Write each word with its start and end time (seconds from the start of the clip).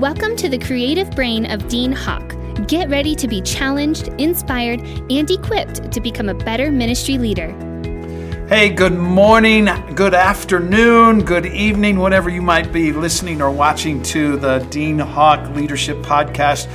Welcome 0.00 0.34
to 0.36 0.48
the 0.48 0.56
creative 0.56 1.10
brain 1.10 1.44
of 1.52 1.68
Dean 1.68 1.92
Hawk. 1.92 2.34
Get 2.66 2.88
ready 2.88 3.14
to 3.16 3.28
be 3.28 3.42
challenged, 3.42 4.08
inspired, 4.16 4.80
and 4.80 5.30
equipped 5.30 5.92
to 5.92 6.00
become 6.00 6.30
a 6.30 6.34
better 6.34 6.72
ministry 6.72 7.18
leader. 7.18 7.50
Hey, 8.48 8.70
good 8.70 8.94
morning, 8.94 9.68
good 9.94 10.14
afternoon, 10.14 11.22
good 11.26 11.44
evening, 11.44 11.98
whatever 11.98 12.30
you 12.30 12.40
might 12.40 12.72
be 12.72 12.94
listening 12.94 13.42
or 13.42 13.50
watching 13.50 14.02
to 14.04 14.38
the 14.38 14.60
Dean 14.70 14.98
Hawk 14.98 15.54
Leadership 15.54 15.98
Podcast. 15.98 16.66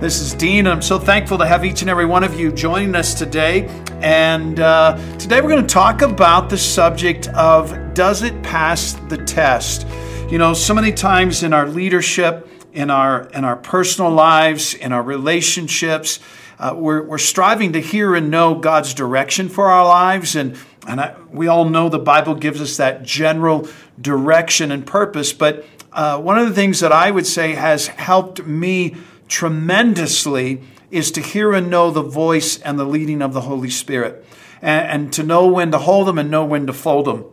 This 0.00 0.20
is 0.20 0.34
Dean, 0.34 0.66
I'm 0.66 0.82
so 0.82 0.98
thankful 0.98 1.38
to 1.38 1.46
have 1.46 1.64
each 1.64 1.82
and 1.82 1.88
every 1.88 2.06
one 2.06 2.24
of 2.24 2.36
you 2.36 2.50
joining 2.50 2.96
us 2.96 3.14
today. 3.14 3.68
And 4.00 4.58
uh, 4.58 4.96
today 5.18 5.40
we're 5.40 5.50
going 5.50 5.64
to 5.64 5.72
talk 5.72 6.02
about 6.02 6.50
the 6.50 6.58
subject 6.58 7.28
of 7.28 7.94
Does 7.94 8.24
it 8.24 8.42
pass 8.42 8.94
the 9.08 9.18
test? 9.18 9.86
You 10.32 10.38
know, 10.38 10.52
so 10.52 10.74
many 10.74 10.90
times 10.90 11.44
in 11.44 11.52
our 11.52 11.68
leadership, 11.68 12.48
in 12.72 12.90
our 12.90 13.28
in 13.28 13.44
our 13.44 13.56
personal 13.56 14.10
lives, 14.10 14.74
in 14.74 14.92
our 14.92 15.02
relationships. 15.02 16.18
Uh, 16.58 16.74
we're, 16.76 17.02
we're 17.02 17.18
striving 17.18 17.72
to 17.72 17.80
hear 17.80 18.14
and 18.14 18.30
know 18.30 18.54
God's 18.54 18.94
direction 18.94 19.48
for 19.48 19.66
our 19.66 19.84
lives, 19.84 20.36
and 20.36 20.56
and 20.86 21.00
I, 21.00 21.16
we 21.30 21.48
all 21.48 21.68
know 21.68 21.88
the 21.88 21.98
Bible 21.98 22.34
gives 22.34 22.60
us 22.60 22.76
that 22.76 23.02
general 23.02 23.68
direction 24.00 24.70
and 24.70 24.86
purpose. 24.86 25.32
But 25.32 25.64
uh, 25.92 26.20
one 26.20 26.38
of 26.38 26.48
the 26.48 26.54
things 26.54 26.80
that 26.80 26.92
I 26.92 27.10
would 27.10 27.26
say 27.26 27.52
has 27.52 27.88
helped 27.88 28.46
me 28.46 28.96
tremendously 29.28 30.62
is 30.90 31.10
to 31.12 31.20
hear 31.20 31.52
and 31.52 31.70
know 31.70 31.90
the 31.90 32.02
voice 32.02 32.58
and 32.60 32.78
the 32.78 32.84
leading 32.84 33.22
of 33.22 33.32
the 33.32 33.42
Holy 33.42 33.70
Spirit, 33.70 34.24
and, 34.60 34.86
and 34.86 35.12
to 35.14 35.22
know 35.22 35.46
when 35.46 35.70
to 35.72 35.78
hold 35.78 36.06
them 36.06 36.18
and 36.18 36.30
know 36.30 36.44
when 36.44 36.66
to 36.66 36.72
fold 36.72 37.06
them. 37.06 37.24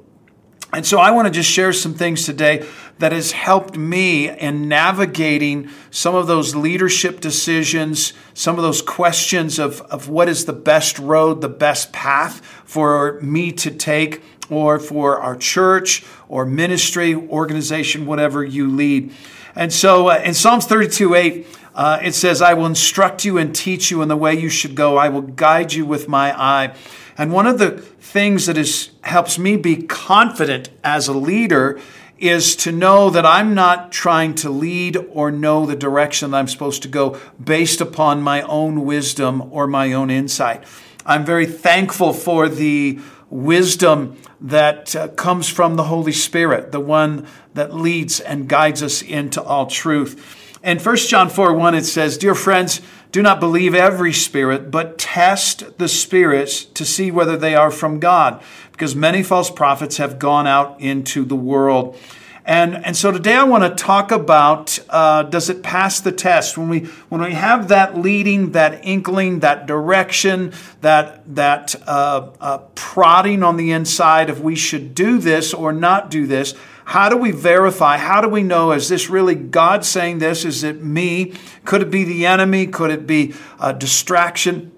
And 0.72 0.86
so 0.86 1.00
I 1.00 1.12
want 1.12 1.28
to 1.28 1.32
just 1.32 1.50
share 1.50 1.74
some 1.74 1.96
things 1.96 2.26
today 2.26 2.68
that 3.00 3.12
has 3.14 3.32
helped 3.32 3.78
me 3.78 4.30
in 4.30 4.68
navigating 4.68 5.70
some 5.90 6.16
of 6.16 6.28
those 6.28 6.56
leadership 6.56 7.22
decisions, 7.22 8.14
some 8.34 8.58
of 8.58 8.62
those 8.62 8.82
questions 8.82 9.58
of, 9.58 9.82
of 9.84 10.10
what 10.10 10.30
is 10.30 10.46
the 10.46 10.54
best 10.54 11.00
road, 11.00 11.42
the 11.42 11.50
best 11.50 11.92
path 11.92 12.46
for 12.66 13.20
me 13.22 13.52
to 13.54 13.72
take, 13.72 14.22
or 14.50 14.80
for 14.80 15.20
our 15.20 15.36
church 15.36 16.04
or 16.28 16.46
ministry, 16.46 17.16
organization, 17.16 18.06
whatever 18.06 18.44
you 18.44 18.68
lead. 18.68 19.12
And 19.56 19.72
so 19.72 20.10
uh, 20.10 20.22
in 20.24 20.34
Psalms 20.34 20.66
32 20.66 21.16
8, 21.16 21.48
uh, 21.76 22.00
it 22.04 22.14
says, 22.14 22.42
I 22.42 22.54
will 22.54 22.66
instruct 22.66 23.24
you 23.24 23.38
and 23.38 23.56
teach 23.56 23.90
you 23.92 24.02
in 24.02 24.10
the 24.10 24.18
way 24.18 24.34
you 24.38 24.50
should 24.50 24.76
go. 24.76 24.98
I 24.98 25.10
will 25.10 25.22
guide 25.22 25.72
you 25.72 25.86
with 25.86 26.08
my 26.08 26.38
eye. 26.38 26.76
And 27.18 27.32
one 27.32 27.48
of 27.48 27.60
the 27.60 27.72
things 27.72 28.48
that 28.48 28.58
is, 28.58 28.92
helps 29.02 29.38
me 29.38 29.56
be 29.56 29.84
confident 29.84 30.70
as 30.84 31.08
a 31.08 31.14
leader 31.14 31.80
is 32.20 32.56
to 32.58 32.72
know 32.72 33.10
that 33.10 33.26
I'm 33.26 33.54
not 33.54 33.92
trying 33.92 34.36
to 34.36 34.50
lead 34.50 34.98
or 35.12 35.32
know 35.32 35.66
the 35.66 35.76
direction 35.76 36.32
that 36.32 36.38
I'm 36.38 36.48
supposed 36.48 36.82
to 36.84 36.88
go 36.88 37.20
based 37.42 37.82
upon 37.82 38.22
my 38.22 38.42
own 38.44 38.86
wisdom 38.86 39.50
or 39.52 39.68
my 39.68 39.94
own 39.94 40.10
insight. 40.10 40.64
I'm 41.06 41.26
very 41.26 41.46
thankful 41.46 42.14
for 42.14 42.50
the 42.50 43.00
wisdom 43.30 44.18
that 44.42 44.96
uh, 44.96 45.08
comes 45.10 45.50
from 45.50 45.76
the 45.76 45.84
Holy 45.84 46.12
Spirit, 46.12 46.72
the 46.72 46.80
one 46.80 47.28
that 47.54 47.74
leads 47.74 48.20
and 48.20 48.48
guides 48.48 48.84
us 48.84 49.02
into 49.02 49.42
all 49.42 49.68
truth. 49.68 50.38
In 50.64 50.78
1 50.78 50.96
John 50.98 51.30
4 51.30 51.54
1, 51.54 51.76
it 51.76 51.86
says, 51.86 52.18
Dear 52.18 52.36
friends, 52.36 52.82
do 53.12 53.22
not 53.22 53.40
believe 53.40 53.74
every 53.74 54.14
spirit, 54.14 54.70
but 54.70 54.98
test 54.98 55.78
the 55.78 55.88
spirits 55.88 56.64
to 56.66 56.86
see 56.86 57.10
whether 57.10 57.36
they 57.36 57.56
are 57.56 57.72
from 57.72 58.00
God, 58.00 58.42
because 58.72 58.96
many 58.96 59.24
false 59.24 59.50
prophets 59.50 59.98
have 59.98 60.20
gone 60.20 60.48
out 60.48 60.80
into 60.80 61.26
the 61.26 61.36
world. 61.36 61.98
And, 62.46 62.84
and 62.84 62.98
so 62.98 63.12
today 63.12 63.36
I 63.36 63.44
want 63.44 63.64
to 63.64 63.84
talk 63.84 64.12
about 64.12 64.80
uh, 64.90 65.24
does 65.24 65.50
it 65.50 65.62
pass 65.62 66.00
the 66.00 66.12
test? 66.12 66.58
When 66.58 66.68
we, 66.68 66.80
when 67.10 67.22
we 67.22 67.34
have 67.34 67.68
that 67.68 67.98
leading, 67.98 68.54
that 68.54 68.84
inkling, 68.84 69.42
that 69.42 69.68
direction, 69.68 70.54
that, 70.82 71.36
that 71.36 71.76
uh, 71.86 72.32
uh, 72.40 72.58
prodding 72.74 73.44
on 73.44 73.58
the 73.58 73.72
inside 73.72 74.32
of 74.32 74.42
we 74.42 74.56
should 74.56 74.96
do 74.96 75.20
this 75.20 75.54
or 75.54 75.72
not 75.72 76.10
do 76.10 76.26
this, 76.26 76.56
how 76.90 77.08
do 77.08 77.16
we 77.16 77.30
verify? 77.30 77.98
How 77.98 78.20
do 78.20 78.28
we 78.28 78.42
know? 78.42 78.72
Is 78.72 78.90
this 78.90 79.12
really 79.12 79.36
God 79.36 79.86
saying 79.86 80.18
this? 80.18 80.44
Is 80.44 80.64
it 80.64 80.82
me? 80.82 81.36
Could 81.64 81.84
it 81.84 81.92
be 81.92 82.04
the 82.04 82.26
enemy? 82.26 82.66
Could 82.66 82.90
it 82.90 83.06
be 83.06 83.36
a 83.60 83.74
distraction? 83.74 84.72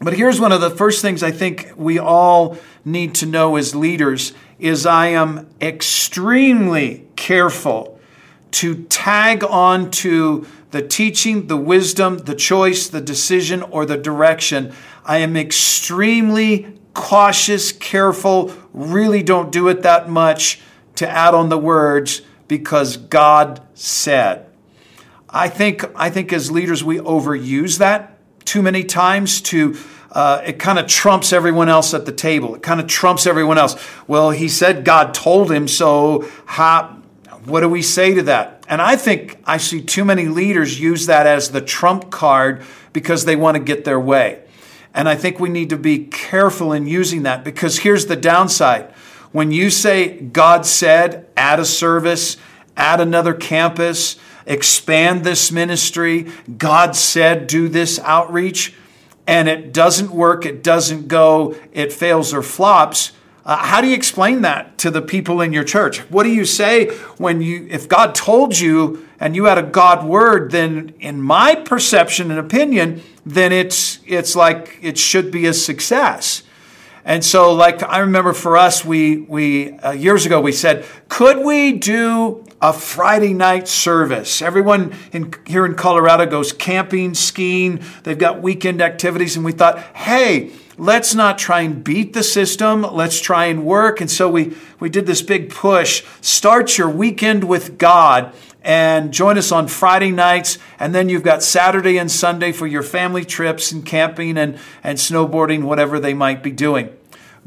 But 0.00 0.14
here's 0.14 0.40
one 0.40 0.52
of 0.52 0.62
the 0.62 0.70
first 0.70 1.02
things 1.02 1.22
I 1.22 1.32
think 1.32 1.70
we 1.76 1.98
all 1.98 2.56
need 2.82 3.14
to 3.16 3.26
know 3.26 3.56
as 3.56 3.74
leaders 3.74 4.32
is 4.58 4.86
I 4.86 5.08
am 5.08 5.50
extremely 5.60 7.06
careful 7.14 8.00
to 8.52 8.84
tag 8.84 9.44
on 9.44 9.90
to 9.90 10.46
the 10.70 10.80
teaching, 10.80 11.48
the 11.48 11.58
wisdom, 11.58 12.16
the 12.16 12.34
choice, 12.34 12.88
the 12.88 13.02
decision, 13.02 13.62
or 13.64 13.84
the 13.84 13.98
direction. 13.98 14.72
I 15.04 15.18
am 15.18 15.36
extremely 15.36 16.78
cautious, 16.94 17.70
careful, 17.70 18.50
really 18.72 19.22
don't 19.22 19.52
do 19.52 19.68
it 19.68 19.82
that 19.82 20.08
much 20.08 20.62
to 20.96 21.08
add 21.08 21.34
on 21.34 21.48
the 21.48 21.58
words 21.58 22.22
because 22.48 22.96
God 22.96 23.60
said. 23.74 24.46
I 25.28 25.48
think, 25.48 25.84
I 25.96 26.10
think 26.10 26.32
as 26.32 26.50
leaders, 26.50 26.84
we 26.84 26.98
overuse 26.98 27.78
that 27.78 28.18
too 28.44 28.62
many 28.62 28.84
times 28.84 29.40
to, 29.40 29.76
uh, 30.12 30.42
it 30.46 30.58
kind 30.58 30.78
of 30.78 30.86
trumps 30.86 31.32
everyone 31.32 31.68
else 31.68 31.92
at 31.94 32.06
the 32.06 32.12
table. 32.12 32.54
It 32.54 32.62
kind 32.62 32.80
of 32.80 32.86
trumps 32.86 33.26
everyone 33.26 33.58
else. 33.58 33.76
Well, 34.06 34.30
he 34.30 34.48
said 34.48 34.84
God 34.84 35.12
told 35.12 35.50
him, 35.50 35.66
so 35.66 36.28
how, 36.44 37.02
what 37.46 37.60
do 37.60 37.68
we 37.68 37.82
say 37.82 38.14
to 38.14 38.22
that? 38.22 38.64
And 38.68 38.80
I 38.80 38.96
think 38.96 39.38
I 39.44 39.56
see 39.56 39.82
too 39.82 40.04
many 40.04 40.26
leaders 40.28 40.80
use 40.80 41.06
that 41.06 41.26
as 41.26 41.50
the 41.50 41.60
trump 41.60 42.10
card 42.10 42.62
because 42.92 43.24
they 43.24 43.36
want 43.36 43.56
to 43.56 43.62
get 43.62 43.84
their 43.84 44.00
way. 44.00 44.42
And 44.94 45.08
I 45.08 45.16
think 45.16 45.40
we 45.40 45.48
need 45.48 45.70
to 45.70 45.76
be 45.76 46.06
careful 46.06 46.72
in 46.72 46.86
using 46.86 47.24
that 47.24 47.42
because 47.42 47.78
here's 47.80 48.06
the 48.06 48.16
downside. 48.16 48.94
When 49.34 49.50
you 49.50 49.68
say 49.68 50.20
God 50.20 50.64
said, 50.64 51.26
add 51.36 51.58
a 51.58 51.64
service, 51.64 52.36
add 52.76 53.00
another 53.00 53.34
campus, 53.34 54.14
expand 54.46 55.24
this 55.24 55.50
ministry, 55.50 56.30
God 56.56 56.94
said, 56.94 57.48
do 57.48 57.68
this 57.68 57.98
outreach, 57.98 58.74
and 59.26 59.48
it 59.48 59.72
doesn't 59.72 60.12
work, 60.12 60.46
it 60.46 60.62
doesn't 60.62 61.08
go, 61.08 61.56
it 61.72 61.92
fails 61.92 62.32
or 62.32 62.42
flops. 62.44 63.10
Uh, 63.44 63.56
how 63.56 63.80
do 63.80 63.88
you 63.88 63.96
explain 63.96 64.42
that 64.42 64.78
to 64.78 64.88
the 64.88 65.02
people 65.02 65.40
in 65.40 65.52
your 65.52 65.64
church? 65.64 65.98
What 66.12 66.22
do 66.22 66.30
you 66.30 66.44
say 66.44 66.94
when 67.18 67.40
you, 67.40 67.66
if 67.68 67.88
God 67.88 68.14
told 68.14 68.56
you 68.56 69.04
and 69.18 69.34
you 69.34 69.46
had 69.46 69.58
a 69.58 69.64
God 69.64 70.06
word, 70.06 70.52
then 70.52 70.94
in 71.00 71.20
my 71.20 71.56
perception 71.56 72.30
and 72.30 72.38
opinion, 72.38 73.02
then 73.26 73.50
it's, 73.50 73.98
it's 74.06 74.36
like 74.36 74.78
it 74.80 74.96
should 74.96 75.32
be 75.32 75.46
a 75.46 75.52
success. 75.52 76.43
And 77.04 77.22
so, 77.22 77.52
like 77.52 77.82
I 77.82 77.98
remember 77.98 78.32
for 78.32 78.56
us, 78.56 78.82
we 78.82 79.18
we 79.18 79.72
uh, 79.72 79.92
years 79.92 80.24
ago 80.24 80.40
we 80.40 80.52
said, 80.52 80.86
could 81.08 81.44
we 81.44 81.72
do 81.72 82.44
a 82.62 82.72
Friday 82.72 83.34
night 83.34 83.68
service? 83.68 84.40
Everyone 84.40 84.94
in 85.12 85.34
here 85.46 85.66
in 85.66 85.74
Colorado 85.74 86.24
goes 86.24 86.52
camping, 86.52 87.12
skiing. 87.12 87.82
They've 88.04 88.18
got 88.18 88.40
weekend 88.40 88.80
activities, 88.80 89.36
and 89.36 89.44
we 89.44 89.52
thought, 89.52 89.80
hey, 89.94 90.52
let's 90.78 91.14
not 91.14 91.36
try 91.36 91.60
and 91.60 91.84
beat 91.84 92.14
the 92.14 92.22
system. 92.22 92.80
Let's 92.80 93.20
try 93.20 93.46
and 93.46 93.66
work. 93.66 94.00
And 94.00 94.10
so 94.10 94.30
we 94.30 94.56
we 94.80 94.88
did 94.88 95.04
this 95.04 95.20
big 95.20 95.50
push. 95.50 96.04
Start 96.22 96.78
your 96.78 96.88
weekend 96.88 97.44
with 97.44 97.76
God 97.76 98.34
and 98.64 99.12
join 99.12 99.36
us 99.36 99.52
on 99.52 99.68
Friday 99.68 100.10
nights. 100.10 100.58
And 100.80 100.94
then 100.94 101.08
you've 101.08 101.22
got 101.22 101.42
Saturday 101.42 101.98
and 101.98 102.10
Sunday 102.10 102.50
for 102.50 102.66
your 102.66 102.82
family 102.82 103.24
trips 103.24 103.70
and 103.70 103.84
camping 103.84 104.38
and, 104.38 104.58
and 104.82 104.98
snowboarding, 104.98 105.64
whatever 105.64 106.00
they 106.00 106.14
might 106.14 106.42
be 106.42 106.50
doing. 106.50 106.88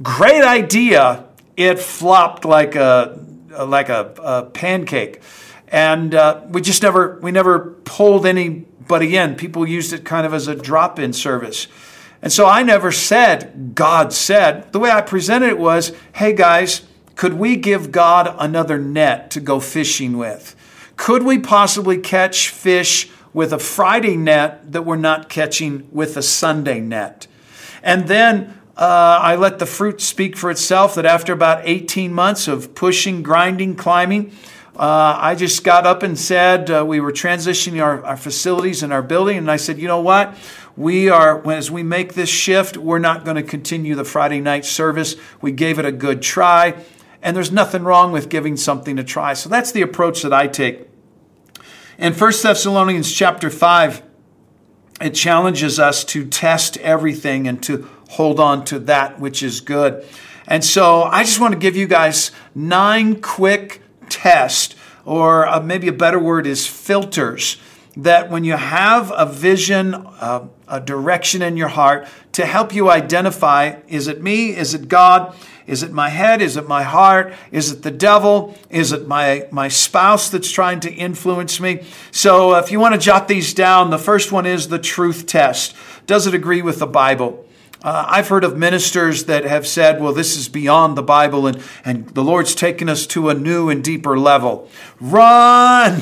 Great 0.01 0.43
idea. 0.43 1.25
It 1.57 1.79
flopped 1.79 2.45
like 2.45 2.75
a, 2.75 3.19
like 3.65 3.89
a, 3.89 4.13
a 4.23 4.45
pancake. 4.45 5.21
And 5.69 6.13
uh, 6.13 6.41
we 6.47 6.61
just 6.61 6.83
never, 6.83 7.19
we 7.21 7.31
never 7.31 7.71
pulled 7.83 8.25
anybody 8.27 9.17
in. 9.17 9.35
People 9.35 9.67
used 9.67 9.91
it 9.91 10.05
kind 10.05 10.25
of 10.25 10.33
as 10.33 10.47
a 10.47 10.55
drop 10.55 10.99
in 10.99 11.13
service. 11.13 11.67
And 12.21 12.31
so 12.31 12.45
I 12.45 12.63
never 12.63 12.91
said, 12.91 13.73
God 13.75 14.13
said. 14.13 14.71
The 14.71 14.79
way 14.79 14.91
I 14.91 15.01
presented 15.01 15.49
it 15.49 15.57
was, 15.57 15.91
hey 16.13 16.33
guys, 16.33 16.83
could 17.15 17.33
we 17.33 17.55
give 17.55 17.91
God 17.91 18.35
another 18.39 18.77
net 18.77 19.31
to 19.31 19.39
go 19.39 19.59
fishing 19.59 20.17
with? 20.17 20.55
Could 20.97 21.23
we 21.23 21.39
possibly 21.39 21.97
catch 21.97 22.49
fish 22.49 23.09
with 23.33 23.53
a 23.53 23.59
Friday 23.59 24.17
net 24.17 24.71
that 24.71 24.81
we're 24.81 24.97
not 24.97 25.29
catching 25.29 25.87
with 25.91 26.17
a 26.17 26.23
Sunday 26.23 26.81
net? 26.81 27.27
And 27.81 28.07
then 28.07 28.59
uh, 28.75 29.19
I 29.21 29.35
let 29.35 29.59
the 29.59 29.65
fruit 29.65 30.01
speak 30.01 30.35
for 30.35 30.51
itself 30.51 30.95
that 30.95 31.05
after 31.05 31.31
about 31.33 31.61
18 31.63 32.11
months 32.11 32.47
of 32.47 32.75
pushing, 32.75 33.23
grinding, 33.23 33.75
climbing, 33.75 34.31
uh, 34.75 35.17
I 35.19 35.33
just 35.33 35.63
got 35.63 35.87
up 35.87 36.03
and 36.03 36.17
said, 36.17 36.69
uh, 36.69 36.85
we 36.85 36.99
were 36.99 37.11
transitioning 37.11 37.81
our, 37.81 38.03
our 38.03 38.17
facilities 38.17 38.83
and 38.83 38.93
our 38.93 39.01
building, 39.01 39.37
and 39.37 39.49
I 39.49 39.55
said, 39.55 39.79
you 39.79 39.87
know 39.87 40.01
what? 40.01 40.35
We 40.75 41.09
are, 41.09 41.49
as 41.49 41.71
we 41.71 41.81
make 41.81 42.13
this 42.13 42.29
shift, 42.29 42.77
we're 42.77 42.99
not 42.99 43.25
going 43.25 43.37
to 43.37 43.43
continue 43.43 43.95
the 43.95 44.03
Friday 44.03 44.39
night 44.39 44.65
service. 44.65 45.15
We 45.41 45.51
gave 45.51 45.79
it 45.79 45.85
a 45.85 45.91
good 45.91 46.21
try, 46.21 46.75
and 47.23 47.35
there's 47.35 47.51
nothing 47.51 47.83
wrong 47.83 48.11
with 48.11 48.29
giving 48.29 48.55
something 48.55 48.99
a 48.99 49.03
try. 49.03 49.33
So 49.33 49.49
that's 49.49 49.71
the 49.71 49.81
approach 49.81 50.21
that 50.21 50.33
I 50.33 50.45
take. 50.45 50.86
In 51.97 52.13
1 52.13 52.31
Thessalonians 52.43 53.11
chapter 53.11 53.49
5, 53.49 54.03
it 55.01 55.15
challenges 55.15 55.79
us 55.79 56.03
to 56.05 56.27
test 56.27 56.77
everything 56.77 57.47
and 57.47 57.61
to 57.63 57.89
hold 58.09 58.39
on 58.39 58.63
to 58.65 58.77
that 58.81 59.19
which 59.19 59.41
is 59.41 59.61
good. 59.61 60.05
And 60.45 60.63
so 60.63 61.01
I 61.01 61.23
just 61.23 61.39
want 61.39 61.53
to 61.53 61.59
give 61.59 61.75
you 61.75 61.87
guys 61.87 62.31
nine 62.53 63.19
quick 63.19 63.81
tests, 64.09 64.75
or 65.05 65.47
uh, 65.47 65.59
maybe 65.59 65.87
a 65.87 65.91
better 65.91 66.19
word 66.19 66.45
is 66.45 66.67
filters, 66.67 67.57
that 67.95 68.29
when 68.29 68.43
you 68.43 68.53
have 68.53 69.11
a 69.15 69.25
vision, 69.25 69.95
uh, 69.95 70.47
a 70.67 70.79
direction 70.79 71.41
in 71.41 71.57
your 71.57 71.69
heart 71.69 72.07
to 72.33 72.45
help 72.45 72.75
you 72.75 72.91
identify 72.91 73.79
is 73.87 74.07
it 74.07 74.21
me? 74.21 74.55
Is 74.55 74.75
it 74.75 74.87
God? 74.87 75.35
Is 75.67 75.83
it 75.83 75.91
my 75.91 76.09
head? 76.09 76.41
Is 76.41 76.55
it 76.55 76.67
my 76.67 76.83
heart? 76.83 77.33
Is 77.51 77.71
it 77.71 77.83
the 77.83 77.91
devil? 77.91 78.57
Is 78.69 78.93
it 78.93 79.07
my, 79.07 79.47
my 79.51 79.67
spouse 79.67 80.29
that's 80.29 80.49
trying 80.49 80.79
to 80.81 80.93
influence 80.93 81.59
me? 81.59 81.83
So 82.11 82.55
uh, 82.55 82.59
if 82.59 82.71
you 82.71 82.79
want 82.79 82.95
to 82.95 82.99
jot 82.99 83.27
these 83.27 83.53
down, 83.53 83.89
the 83.89 83.99
first 83.99 84.31
one 84.31 84.45
is 84.45 84.69
the 84.69 84.79
truth 84.79 85.27
test. 85.27 85.75
Does 86.05 86.25
it 86.25 86.33
agree 86.33 86.61
with 86.61 86.79
the 86.79 86.87
Bible? 86.87 87.46
Uh, 87.83 88.05
I've 88.07 88.27
heard 88.27 88.43
of 88.43 88.57
ministers 88.57 89.25
that 89.25 89.43
have 89.43 89.67
said, 89.67 90.01
well, 90.01 90.11
this 90.11 90.35
is 90.35 90.49
beyond 90.49 90.97
the 90.97 91.03
Bible 91.03 91.45
and, 91.45 91.61
and 91.85 92.09
the 92.09 92.23
Lord's 92.23 92.55
taken 92.55 92.89
us 92.89 93.05
to 93.07 93.29
a 93.29 93.35
new 93.35 93.69
and 93.69 93.83
deeper 93.83 94.17
level. 94.17 94.67
Run! 94.99 95.99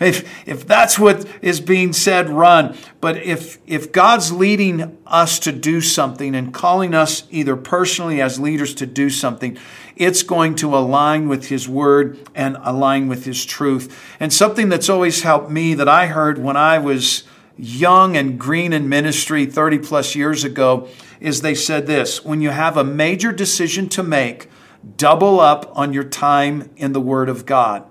if, 0.00 0.48
if 0.48 0.66
that's 0.66 0.98
what 0.98 1.26
is 1.42 1.60
being 1.60 1.92
said, 1.92 2.30
run. 2.30 2.76
But 3.02 3.18
if, 3.18 3.58
if 3.66 3.92
God's 3.92 4.32
leading 4.32 4.96
us 5.06 5.38
to 5.40 5.52
do 5.52 5.82
something 5.82 6.34
and 6.34 6.54
calling 6.54 6.94
us 6.94 7.24
either 7.30 7.56
personally 7.56 8.22
as 8.22 8.40
leaders 8.40 8.74
to 8.76 8.86
do 8.86 9.10
something, 9.10 9.58
it's 9.96 10.22
going 10.22 10.54
to 10.56 10.74
align 10.74 11.28
with 11.28 11.48
His 11.48 11.68
Word 11.68 12.18
and 12.34 12.56
align 12.62 13.08
with 13.08 13.26
His 13.26 13.44
truth. 13.44 14.14
And 14.18 14.32
something 14.32 14.70
that's 14.70 14.88
always 14.88 15.22
helped 15.22 15.50
me 15.50 15.74
that 15.74 15.88
I 15.88 16.06
heard 16.06 16.38
when 16.38 16.56
I 16.56 16.78
was 16.78 17.24
young 17.58 18.16
and 18.16 18.38
green 18.38 18.72
in 18.72 18.88
ministry 18.88 19.46
30 19.46 19.78
plus 19.78 20.14
years 20.14 20.44
ago 20.44 20.88
is 21.20 21.40
they 21.40 21.54
said 21.54 21.86
this 21.86 22.24
when 22.24 22.40
you 22.40 22.50
have 22.50 22.76
a 22.76 22.84
major 22.84 23.32
decision 23.32 23.88
to 23.88 24.02
make, 24.02 24.48
double 24.96 25.40
up 25.40 25.70
on 25.76 25.92
your 25.92 26.04
time 26.04 26.70
in 26.76 26.92
the 26.92 27.00
Word 27.00 27.28
of 27.28 27.46
God. 27.46 27.84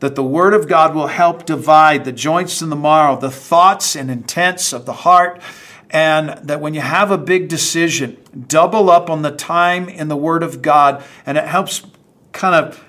That 0.00 0.14
the 0.14 0.22
Word 0.22 0.54
of 0.54 0.68
God 0.68 0.94
will 0.94 1.08
help 1.08 1.44
divide 1.44 2.04
the 2.04 2.12
joints 2.12 2.60
and 2.62 2.70
the 2.70 2.76
marrow, 2.76 3.18
the 3.18 3.30
thoughts 3.30 3.96
and 3.96 4.10
intents 4.10 4.72
of 4.72 4.86
the 4.86 4.92
heart. 4.92 5.42
And 5.90 6.30
that 6.46 6.60
when 6.60 6.74
you 6.74 6.80
have 6.80 7.10
a 7.10 7.18
big 7.18 7.48
decision, 7.48 8.18
double 8.46 8.90
up 8.90 9.10
on 9.10 9.22
the 9.22 9.30
time 9.30 9.88
in 9.88 10.08
the 10.08 10.16
Word 10.16 10.42
of 10.42 10.62
God, 10.62 11.02
and 11.26 11.36
it 11.36 11.44
helps 11.44 11.82
kind 12.32 12.54
of 12.54 12.84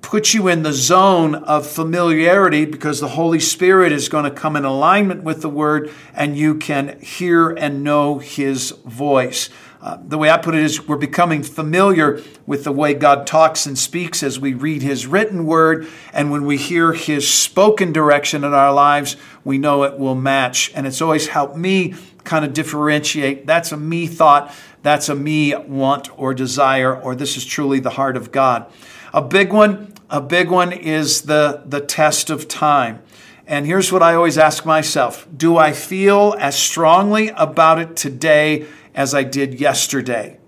put 0.00 0.32
you 0.32 0.48
in 0.48 0.62
the 0.62 0.72
zone 0.72 1.34
of 1.34 1.66
familiarity 1.66 2.64
because 2.64 3.00
the 3.00 3.08
Holy 3.08 3.40
Spirit 3.40 3.92
is 3.92 4.08
going 4.08 4.24
to 4.24 4.30
come 4.30 4.56
in 4.56 4.64
alignment 4.64 5.22
with 5.22 5.42
the 5.42 5.48
Word 5.48 5.92
and 6.14 6.36
you 6.36 6.54
can 6.54 7.00
hear 7.00 7.50
and 7.50 7.82
know 7.84 8.18
His 8.18 8.70
voice. 8.84 9.50
Uh, 9.80 9.96
the 10.04 10.18
way 10.18 10.28
I 10.28 10.38
put 10.38 10.56
it 10.56 10.62
is, 10.62 10.88
we're 10.88 10.96
becoming 10.96 11.44
familiar 11.44 12.20
with 12.46 12.64
the 12.64 12.72
way 12.72 12.94
God 12.94 13.28
talks 13.28 13.64
and 13.64 13.78
speaks 13.78 14.24
as 14.24 14.40
we 14.40 14.52
read 14.52 14.82
His 14.82 15.06
written 15.06 15.46
word. 15.46 15.86
And 16.12 16.32
when 16.32 16.44
we 16.46 16.56
hear 16.56 16.92
His 16.94 17.32
spoken 17.32 17.92
direction 17.92 18.42
in 18.42 18.52
our 18.52 18.72
lives, 18.72 19.16
we 19.44 19.56
know 19.56 19.84
it 19.84 19.98
will 19.98 20.16
match. 20.16 20.72
And 20.74 20.84
it's 20.84 21.00
always 21.00 21.28
helped 21.28 21.56
me 21.56 21.94
kind 22.24 22.44
of 22.44 22.52
differentiate 22.52 23.46
that's 23.46 23.72
a 23.72 23.76
me 23.76 24.06
thought, 24.06 24.52
that's 24.82 25.08
a 25.08 25.14
me 25.14 25.54
want 25.54 26.10
or 26.18 26.34
desire, 26.34 26.94
or 26.94 27.14
this 27.14 27.36
is 27.36 27.44
truly 27.44 27.78
the 27.80 27.90
heart 27.90 28.16
of 28.16 28.32
God. 28.32 28.70
A 29.12 29.22
big 29.22 29.52
one 29.52 29.94
a 30.10 30.20
big 30.22 30.48
one 30.48 30.72
is 30.72 31.22
the, 31.22 31.62
the 31.66 31.80
test 31.80 32.30
of 32.30 32.48
time. 32.48 33.02
And 33.46 33.66
here's 33.66 33.92
what 33.92 34.02
I 34.02 34.14
always 34.14 34.38
ask 34.38 34.64
myself 34.64 35.26
Do 35.34 35.56
I 35.56 35.72
feel 35.72 36.34
as 36.38 36.56
strongly 36.56 37.28
about 37.28 37.78
it 37.78 37.96
today 37.96 38.66
as 38.94 39.14
I 39.14 39.22
did 39.22 39.60
yesterday? 39.60 40.38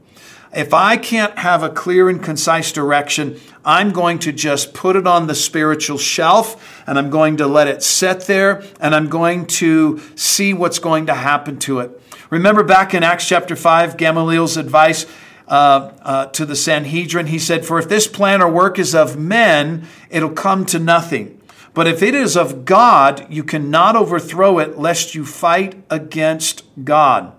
If 0.53 0.75
I 0.75 0.97
can't 0.97 1.39
have 1.39 1.62
a 1.62 1.69
clear 1.69 2.09
and 2.09 2.21
concise 2.21 2.73
direction, 2.73 3.39
I'm 3.65 3.93
going 3.93 4.19
to 4.21 4.33
just 4.33 4.75
put 4.75 4.97
it 4.97 5.06
on 5.06 5.29
the 5.29 5.35
spiritual 5.35 5.97
shelf 5.97 6.83
and 6.89 6.99
I'm 6.99 7.09
going 7.09 7.37
to 7.37 7.47
let 7.47 7.69
it 7.69 7.85
sit 7.85 8.23
there 8.23 8.65
and 8.81 8.95
I'm 8.95 9.09
going 9.09 9.47
to 9.47 10.01
see 10.17 10.53
what's 10.53 10.81
going 10.81 11.06
to 11.06 11.15
happen 11.15 11.59
to 11.61 11.79
it. 11.81 12.03
Remember 12.31 12.65
back 12.65 12.95
in 12.95 13.05
Acts 13.05 13.29
chapter 13.29 13.55
5, 13.55 13.97
Gamaliel's 13.97 14.56
advice 14.56 15.06
uh, 15.50 15.93
uh, 16.02 16.26
to 16.26 16.47
the 16.47 16.55
Sanhedrin. 16.55 17.26
He 17.26 17.38
said, 17.41 17.67
For 17.67 17.79
if 17.81 17.88
this 17.88 18.06
plan 18.06 18.41
or 18.41 18.49
work 18.49 18.79
is 18.79 18.94
of 18.94 19.19
men, 19.19 19.87
it'll 20.08 20.31
come 20.31 20.64
to 20.67 20.79
nothing. 20.79 21.41
But 21.75 21.88
if 21.88 22.02
it 22.02 22.14
is 22.14 22.37
of 22.37 22.64
God, 22.64 23.26
you 23.29 23.43
cannot 23.43 23.97
overthrow 23.97 24.58
it, 24.58 24.79
lest 24.79 25.14
you 25.14 25.25
fight 25.25 25.82
against 25.91 26.62
God. 26.85 27.32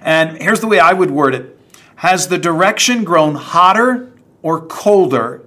And 0.00 0.40
here's 0.40 0.60
the 0.60 0.68
way 0.68 0.78
I 0.78 0.92
would 0.92 1.10
word 1.10 1.34
it 1.34 1.58
Has 1.96 2.28
the 2.28 2.38
direction 2.38 3.02
grown 3.02 3.34
hotter 3.34 4.12
or 4.40 4.64
colder, 4.64 5.44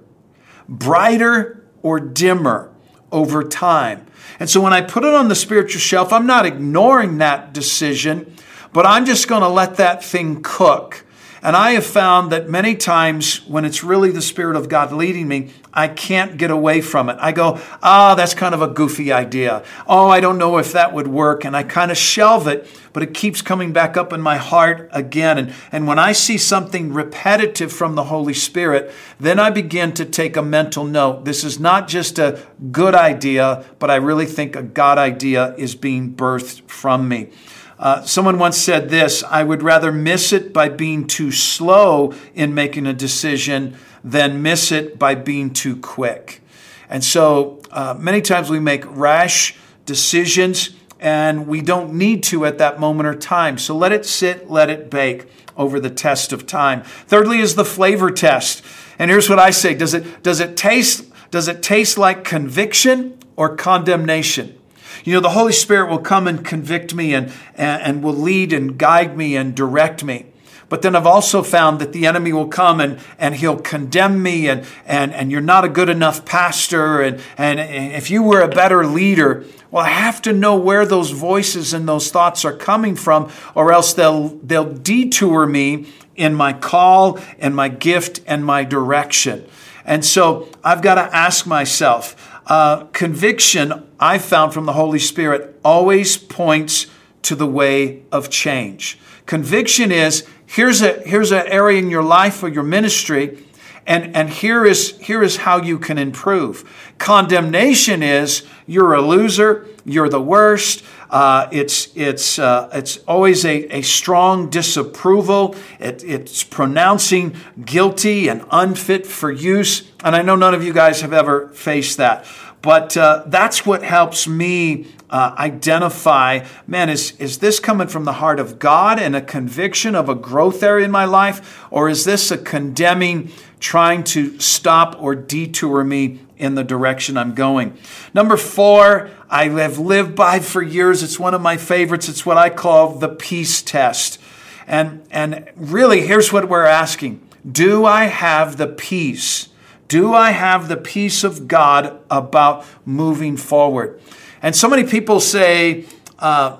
brighter 0.68 1.64
or 1.82 2.00
dimmer 2.00 2.70
over 3.10 3.42
time? 3.42 4.06
And 4.38 4.50
so 4.50 4.60
when 4.60 4.74
I 4.74 4.82
put 4.82 5.04
it 5.04 5.14
on 5.14 5.28
the 5.28 5.34
spiritual 5.34 5.80
shelf, 5.80 6.12
I'm 6.12 6.26
not 6.26 6.44
ignoring 6.44 7.16
that 7.18 7.54
decision, 7.54 8.36
but 8.74 8.84
I'm 8.84 9.06
just 9.06 9.26
going 9.26 9.40
to 9.40 9.48
let 9.48 9.76
that 9.76 10.04
thing 10.04 10.42
cook. 10.42 11.05
And 11.46 11.54
I 11.54 11.74
have 11.74 11.86
found 11.86 12.32
that 12.32 12.48
many 12.48 12.74
times 12.74 13.46
when 13.46 13.64
it's 13.64 13.84
really 13.84 14.10
the 14.10 14.20
Spirit 14.20 14.56
of 14.56 14.68
God 14.68 14.90
leading 14.90 15.28
me, 15.28 15.52
I 15.72 15.86
can't 15.86 16.38
get 16.38 16.50
away 16.50 16.80
from 16.80 17.08
it. 17.08 17.18
I 17.20 17.30
go, 17.30 17.60
ah, 17.84 18.16
that's 18.16 18.34
kind 18.34 18.52
of 18.52 18.62
a 18.62 18.66
goofy 18.66 19.12
idea. 19.12 19.62
Oh, 19.86 20.08
I 20.08 20.18
don't 20.18 20.38
know 20.38 20.58
if 20.58 20.72
that 20.72 20.92
would 20.92 21.06
work. 21.06 21.44
And 21.44 21.56
I 21.56 21.62
kind 21.62 21.92
of 21.92 21.96
shelve 21.96 22.48
it, 22.48 22.68
but 22.92 23.04
it 23.04 23.14
keeps 23.14 23.42
coming 23.42 23.72
back 23.72 23.96
up 23.96 24.12
in 24.12 24.20
my 24.20 24.38
heart 24.38 24.88
again. 24.90 25.38
And, 25.38 25.54
and 25.70 25.86
when 25.86 26.00
I 26.00 26.10
see 26.10 26.36
something 26.36 26.92
repetitive 26.92 27.72
from 27.72 27.94
the 27.94 28.04
Holy 28.04 28.34
Spirit, 28.34 28.92
then 29.20 29.38
I 29.38 29.50
begin 29.50 29.92
to 29.92 30.04
take 30.04 30.36
a 30.36 30.42
mental 30.42 30.84
note. 30.84 31.26
This 31.26 31.44
is 31.44 31.60
not 31.60 31.86
just 31.86 32.18
a 32.18 32.44
good 32.72 32.96
idea, 32.96 33.64
but 33.78 33.88
I 33.88 33.96
really 33.96 34.26
think 34.26 34.56
a 34.56 34.64
God 34.64 34.98
idea 34.98 35.54
is 35.54 35.76
being 35.76 36.12
birthed 36.12 36.68
from 36.68 37.08
me. 37.08 37.30
Uh, 37.78 38.02
someone 38.02 38.38
once 38.38 38.56
said 38.56 38.88
this 38.88 39.22
I 39.24 39.42
would 39.42 39.62
rather 39.62 39.92
miss 39.92 40.32
it 40.32 40.52
by 40.52 40.68
being 40.68 41.06
too 41.06 41.30
slow 41.30 42.14
in 42.34 42.54
making 42.54 42.86
a 42.86 42.92
decision 42.92 43.76
than 44.02 44.40
miss 44.40 44.72
it 44.72 44.98
by 44.98 45.14
being 45.14 45.52
too 45.52 45.76
quick. 45.76 46.42
And 46.88 47.02
so 47.02 47.60
uh, 47.70 47.94
many 47.98 48.22
times 48.22 48.48
we 48.48 48.60
make 48.60 48.84
rash 48.86 49.56
decisions 49.84 50.70
and 51.00 51.46
we 51.46 51.60
don't 51.60 51.92
need 51.92 52.22
to 52.24 52.46
at 52.46 52.58
that 52.58 52.80
moment 52.80 53.06
or 53.06 53.14
time. 53.14 53.58
So 53.58 53.76
let 53.76 53.92
it 53.92 54.06
sit, 54.06 54.50
let 54.50 54.70
it 54.70 54.88
bake 54.90 55.26
over 55.56 55.80
the 55.80 55.90
test 55.90 56.32
of 56.32 56.46
time. 56.46 56.82
Thirdly 56.82 57.40
is 57.40 57.54
the 57.54 57.64
flavor 57.64 58.10
test. 58.10 58.62
And 58.98 59.10
here's 59.10 59.28
what 59.28 59.38
I 59.38 59.50
say 59.50 59.74
does 59.74 59.92
it, 59.92 60.22
does 60.22 60.40
it, 60.40 60.56
taste, 60.56 61.04
does 61.30 61.48
it 61.48 61.62
taste 61.62 61.98
like 61.98 62.24
conviction 62.24 63.18
or 63.36 63.56
condemnation? 63.56 64.58
You 65.04 65.14
know, 65.14 65.20
the 65.20 65.30
Holy 65.30 65.52
Spirit 65.52 65.90
will 65.90 65.98
come 65.98 66.26
and 66.26 66.44
convict 66.44 66.94
me 66.94 67.14
and, 67.14 67.32
and, 67.54 67.82
and 67.82 68.02
will 68.02 68.14
lead 68.14 68.52
and 68.52 68.78
guide 68.78 69.16
me 69.16 69.36
and 69.36 69.54
direct 69.54 70.04
me. 70.04 70.26
But 70.68 70.82
then 70.82 70.96
I've 70.96 71.06
also 71.06 71.42
found 71.42 71.80
that 71.80 71.92
the 71.92 72.06
enemy 72.06 72.32
will 72.32 72.48
come 72.48 72.80
and, 72.80 72.98
and 73.18 73.36
he'll 73.36 73.58
condemn 73.58 74.20
me 74.20 74.48
and, 74.48 74.66
and, 74.84 75.14
and 75.14 75.30
you're 75.30 75.40
not 75.40 75.64
a 75.64 75.68
good 75.68 75.88
enough 75.88 76.24
pastor. 76.24 77.00
And, 77.00 77.22
and 77.38 77.60
if 77.60 78.10
you 78.10 78.22
were 78.24 78.40
a 78.40 78.48
better 78.48 78.84
leader, 78.84 79.44
well, 79.70 79.84
I 79.84 79.90
have 79.90 80.20
to 80.22 80.32
know 80.32 80.56
where 80.56 80.84
those 80.84 81.10
voices 81.10 81.72
and 81.72 81.88
those 81.88 82.10
thoughts 82.10 82.44
are 82.44 82.52
coming 82.52 82.96
from, 82.96 83.30
or 83.54 83.72
else 83.72 83.94
they'll, 83.94 84.28
they'll 84.28 84.72
detour 84.72 85.46
me 85.46 85.86
in 86.16 86.34
my 86.34 86.52
call 86.52 87.20
and 87.38 87.54
my 87.54 87.68
gift 87.68 88.20
and 88.26 88.44
my 88.44 88.64
direction. 88.64 89.46
And 89.84 90.04
so 90.04 90.48
I've 90.64 90.82
got 90.82 90.96
to 90.96 91.16
ask 91.16 91.46
myself, 91.46 92.40
uh, 92.46 92.86
conviction, 92.86 93.85
I 93.98 94.18
found 94.18 94.52
from 94.52 94.66
the 94.66 94.74
Holy 94.74 94.98
Spirit, 94.98 95.58
always 95.64 96.16
points 96.16 96.86
to 97.22 97.34
the 97.34 97.46
way 97.46 98.02
of 98.12 98.30
change. 98.30 98.98
Conviction 99.24 99.90
is 99.90 100.26
here's 100.46 100.82
a 100.82 101.00
here's 101.00 101.32
an 101.32 101.46
area 101.46 101.78
in 101.78 101.90
your 101.90 102.02
life 102.02 102.42
or 102.42 102.48
your 102.48 102.62
ministry, 102.62 103.38
and, 103.86 104.14
and 104.14 104.30
here 104.30 104.64
is 104.64 104.96
here 104.98 105.22
is 105.22 105.38
how 105.38 105.60
you 105.60 105.78
can 105.78 105.98
improve. 105.98 106.92
Condemnation 106.98 108.02
is 108.02 108.46
you're 108.66 108.94
a 108.94 109.00
loser, 109.00 109.66
you're 109.84 110.08
the 110.08 110.20
worst. 110.20 110.84
Uh, 111.08 111.48
it's 111.52 111.88
it's 111.96 112.38
uh, 112.38 112.68
it's 112.72 112.98
always 113.08 113.44
a, 113.44 113.76
a 113.76 113.82
strong 113.82 114.50
disapproval. 114.50 115.54
It, 115.78 116.04
it's 116.04 116.42
pronouncing 116.42 117.36
guilty 117.64 118.28
and 118.28 118.44
unfit 118.50 119.06
for 119.06 119.30
use. 119.30 119.90
And 120.04 120.16
I 120.16 120.22
know 120.22 120.36
none 120.36 120.54
of 120.54 120.64
you 120.64 120.72
guys 120.72 121.00
have 121.00 121.12
ever 121.12 121.48
faced 121.48 121.96
that. 121.98 122.26
But 122.66 122.96
uh, 122.96 123.22
that's 123.26 123.64
what 123.64 123.84
helps 123.84 124.26
me 124.26 124.88
uh, 125.08 125.36
identify 125.38 126.44
man, 126.66 126.90
is, 126.90 127.12
is 127.20 127.38
this 127.38 127.60
coming 127.60 127.86
from 127.86 128.06
the 128.06 128.14
heart 128.14 128.40
of 128.40 128.58
God 128.58 128.98
and 128.98 129.14
a 129.14 129.20
conviction 129.20 129.94
of 129.94 130.08
a 130.08 130.16
growth 130.16 130.64
area 130.64 130.84
in 130.84 130.90
my 130.90 131.04
life? 131.04 131.64
Or 131.70 131.88
is 131.88 132.04
this 132.04 132.32
a 132.32 132.36
condemning, 132.36 133.30
trying 133.60 134.02
to 134.02 134.40
stop 134.40 135.00
or 135.00 135.14
detour 135.14 135.84
me 135.84 136.18
in 136.38 136.56
the 136.56 136.64
direction 136.64 137.16
I'm 137.16 137.34
going. 137.34 137.78
Number 138.12 138.36
four, 138.36 139.10
I 139.30 139.48
have 139.48 139.78
lived 139.78 140.16
by 140.16 140.40
for 140.40 140.60
years. 140.60 141.04
It's 141.04 141.20
one 141.20 141.34
of 141.34 141.40
my 141.40 141.56
favorites. 141.56 142.08
It's 142.08 142.26
what 142.26 142.36
I 142.36 142.50
call 142.50 142.94
the 142.98 143.08
peace 143.08 143.62
test. 143.62 144.20
And, 144.66 145.06
and 145.12 145.48
really, 145.54 146.00
here's 146.04 146.32
what 146.32 146.48
we're 146.48 146.66
asking 146.66 147.26
Do 147.48 147.84
I 147.84 148.06
have 148.06 148.56
the 148.56 148.66
peace? 148.66 149.50
Do 149.88 150.14
I 150.14 150.30
have 150.30 150.68
the 150.68 150.76
peace 150.76 151.24
of 151.24 151.48
God 151.48 152.00
about 152.10 152.64
moving 152.84 153.36
forward? 153.36 154.00
And 154.42 154.54
so 154.54 154.68
many 154.68 154.84
people 154.84 155.20
say, 155.20 155.86
uh, 156.18 156.58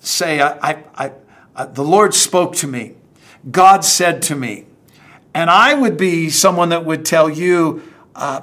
say, 0.00 0.40
I, 0.40 0.82
I, 0.94 1.12
I, 1.54 1.64
the 1.66 1.84
Lord 1.84 2.14
spoke 2.14 2.54
to 2.56 2.66
me. 2.66 2.94
God 3.50 3.84
said 3.84 4.22
to 4.22 4.36
me. 4.36 4.66
And 5.34 5.50
I 5.50 5.74
would 5.74 5.96
be 5.96 6.30
someone 6.30 6.70
that 6.70 6.84
would 6.84 7.04
tell 7.04 7.28
you 7.28 7.82
uh, 8.14 8.42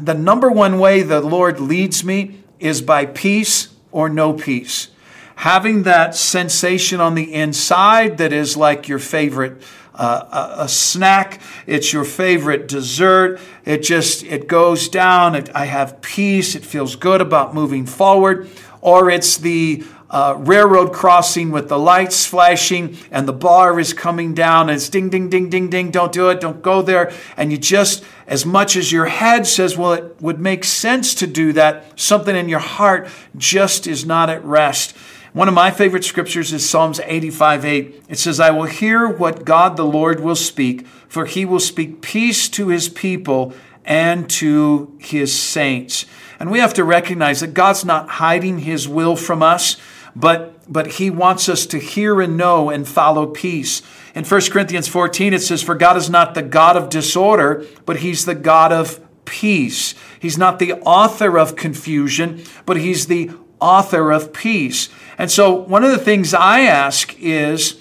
the 0.00 0.14
number 0.14 0.50
one 0.50 0.78
way 0.78 1.02
the 1.02 1.20
Lord 1.20 1.60
leads 1.60 2.04
me 2.04 2.42
is 2.58 2.80
by 2.82 3.06
peace 3.06 3.68
or 3.90 4.08
no 4.08 4.32
peace. 4.32 4.88
Having 5.36 5.84
that 5.84 6.14
sensation 6.14 7.00
on 7.00 7.14
the 7.14 7.32
inside 7.32 8.18
that 8.18 8.32
is 8.32 8.56
like 8.56 8.88
your 8.88 8.98
favorite 8.98 9.62
a, 10.02 10.54
a, 10.60 10.68
snack, 10.68 11.40
it's 11.66 11.92
your 11.92 12.04
favorite 12.04 12.68
dessert. 12.68 13.40
It 13.64 13.82
just 13.82 14.24
it 14.24 14.48
goes 14.48 14.88
down. 14.88 15.34
It, 15.34 15.54
I 15.54 15.66
have 15.66 16.00
peace. 16.00 16.54
It 16.54 16.64
feels 16.64 16.96
good 16.96 17.20
about 17.20 17.54
moving 17.54 17.86
forward. 17.86 18.48
Or 18.80 19.10
it's 19.10 19.36
the 19.36 19.84
uh, 20.10 20.34
railroad 20.38 20.92
crossing 20.92 21.50
with 21.50 21.68
the 21.68 21.78
lights 21.78 22.26
flashing 22.26 22.96
and 23.10 23.28
the 23.28 23.32
bar 23.32 23.78
is 23.78 23.92
coming 23.92 24.34
down 24.34 24.68
and 24.68 24.76
it's 24.76 24.88
ding, 24.88 25.08
ding, 25.08 25.30
ding, 25.30 25.48
ding, 25.48 25.70
ding, 25.70 25.90
don't 25.90 26.12
do 26.12 26.30
it, 26.30 26.40
don't 26.40 26.62
go 26.62 26.82
there. 26.82 27.12
And 27.36 27.52
you 27.52 27.58
just, 27.58 28.02
as 28.26 28.44
much 28.44 28.74
as 28.74 28.90
your 28.90 29.06
head 29.06 29.46
says, 29.46 29.76
well, 29.76 29.92
it 29.92 30.20
would 30.20 30.40
make 30.40 30.64
sense 30.64 31.14
to 31.16 31.26
do 31.26 31.52
that, 31.52 31.98
something 31.98 32.34
in 32.34 32.48
your 32.48 32.58
heart 32.58 33.08
just 33.36 33.86
is 33.86 34.04
not 34.04 34.28
at 34.28 34.44
rest. 34.44 34.96
One 35.32 35.48
of 35.48 35.54
my 35.54 35.70
favorite 35.70 36.04
scriptures 36.04 36.52
is 36.52 36.68
Psalms 36.68 37.00
85 37.04 37.64
8. 37.64 38.02
It 38.08 38.18
says, 38.18 38.40
I 38.40 38.50
will 38.50 38.64
hear 38.64 39.08
what 39.08 39.44
God 39.44 39.76
the 39.76 39.84
Lord 39.84 40.20
will 40.20 40.36
speak, 40.36 40.86
for 41.08 41.24
he 41.26 41.44
will 41.44 41.60
speak 41.60 42.02
peace 42.02 42.48
to 42.50 42.68
his 42.68 42.88
people 42.88 43.54
and 43.84 44.28
to 44.30 44.96
his 44.98 45.36
saints. 45.36 46.04
And 46.38 46.50
we 46.50 46.58
have 46.58 46.74
to 46.74 46.84
recognize 46.84 47.40
that 47.40 47.54
God's 47.54 47.84
not 47.84 48.08
hiding 48.08 48.60
his 48.60 48.88
will 48.88 49.16
from 49.16 49.42
us 49.42 49.76
but 50.14 50.56
but 50.72 50.86
he 50.86 51.10
wants 51.10 51.48
us 51.48 51.66
to 51.66 51.78
hear 51.78 52.20
and 52.20 52.36
know 52.36 52.70
and 52.70 52.86
follow 52.86 53.26
peace. 53.26 53.82
In 54.14 54.24
1 54.24 54.40
Corinthians 54.50 54.88
14 54.88 55.34
it 55.34 55.42
says 55.42 55.62
for 55.62 55.74
God 55.74 55.96
is 55.96 56.08
not 56.08 56.34
the 56.34 56.42
God 56.42 56.76
of 56.76 56.88
disorder, 56.88 57.66
but 57.86 57.98
he's 57.98 58.24
the 58.24 58.34
God 58.34 58.72
of 58.72 59.00
peace. 59.24 59.94
He's 60.18 60.38
not 60.38 60.58
the 60.58 60.74
author 60.74 61.38
of 61.38 61.56
confusion, 61.56 62.44
but 62.66 62.76
he's 62.76 63.06
the 63.06 63.30
author 63.60 64.10
of 64.10 64.32
peace. 64.32 64.88
And 65.20 65.30
so 65.30 65.52
one 65.52 65.84
of 65.84 65.90
the 65.90 65.98
things 65.98 66.32
I 66.32 66.60
ask 66.60 67.14
is 67.20 67.78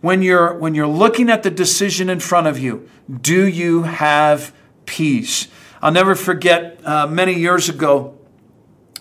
when 0.00 0.22
you're 0.22 0.54
when 0.54 0.74
you're 0.74 0.86
looking 0.86 1.28
at 1.28 1.42
the 1.42 1.50
decision 1.50 2.08
in 2.08 2.18
front 2.18 2.46
of 2.46 2.58
you, 2.58 2.88
do 3.20 3.46
you 3.46 3.82
have 3.82 4.54
peace? 4.86 5.48
I'll 5.82 5.92
never 5.92 6.14
forget 6.14 6.80
uh, 6.86 7.06
many 7.06 7.34
years 7.34 7.68
ago, 7.68 8.16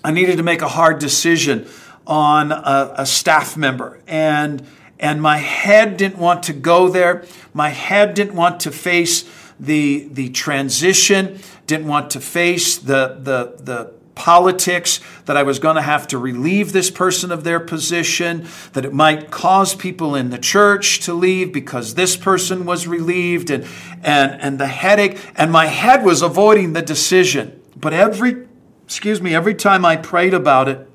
I 0.03 0.12
needed 0.12 0.36
to 0.36 0.44
make 0.44 0.62
a 0.62 0.67
hard 0.67 1.00
decision 1.00 1.65
on 2.06 2.51
a, 2.51 2.94
a 2.98 3.06
staff 3.06 3.56
member. 3.56 4.01
And, 4.06 4.67
and 5.00 5.22
my 5.22 5.38
head 5.38 5.96
didn't 5.96 6.17
want 6.17 6.44
to 6.44 6.53
go 6.53 6.89
there. 6.89 7.24
My 7.53 7.70
head 7.70 8.15
didn't 8.15 8.36
want 8.36 8.60
to 8.62 8.72
face 8.72 9.24
the, 9.62 10.10
the 10.12 10.27
transition, 10.32 11.39
didn't 11.67 11.88
want 11.88 12.10
to 12.12 12.20
face 12.20 12.77
the, 12.77 13.17
the, 13.22 13.63
the 13.63 13.97
politics, 14.18 15.00
that 15.26 15.38
I 15.38 15.44
was 15.44 15.60
going 15.60 15.76
to 15.76 15.82
have 15.82 16.08
to 16.08 16.18
relieve 16.18 16.74
this 16.74 16.90
person 16.90 17.32
of 17.32 17.44
their 17.44 17.60
position, 17.60 18.48
that 18.74 18.84
it 18.84 18.94
might 18.94 19.32
cause 19.32 19.76
people 19.76 20.16
in 20.16 20.32
the 20.32 20.38
church 20.38 21.00
to 21.02 21.14
leave 21.14 21.54
because 21.54 21.94
this 21.94 22.18
person 22.18 22.66
was 22.66 22.88
relieved, 22.88 23.50
and, 23.50 23.66
and, 24.04 24.42
and 24.42 24.60
the 24.60 24.68
headache. 24.68 25.20
And 25.36 25.52
my 25.52 25.68
head 25.68 26.04
was 26.04 26.22
avoiding 26.22 26.74
the 26.74 26.82
decision. 26.82 27.62
But 27.76 27.94
every, 27.94 28.48
excuse 28.84 29.22
me, 29.22 29.36
every 29.36 29.56
time 29.56 29.86
I 29.86 29.96
prayed 29.96 30.34
about 30.34 30.68
it, 30.68 30.90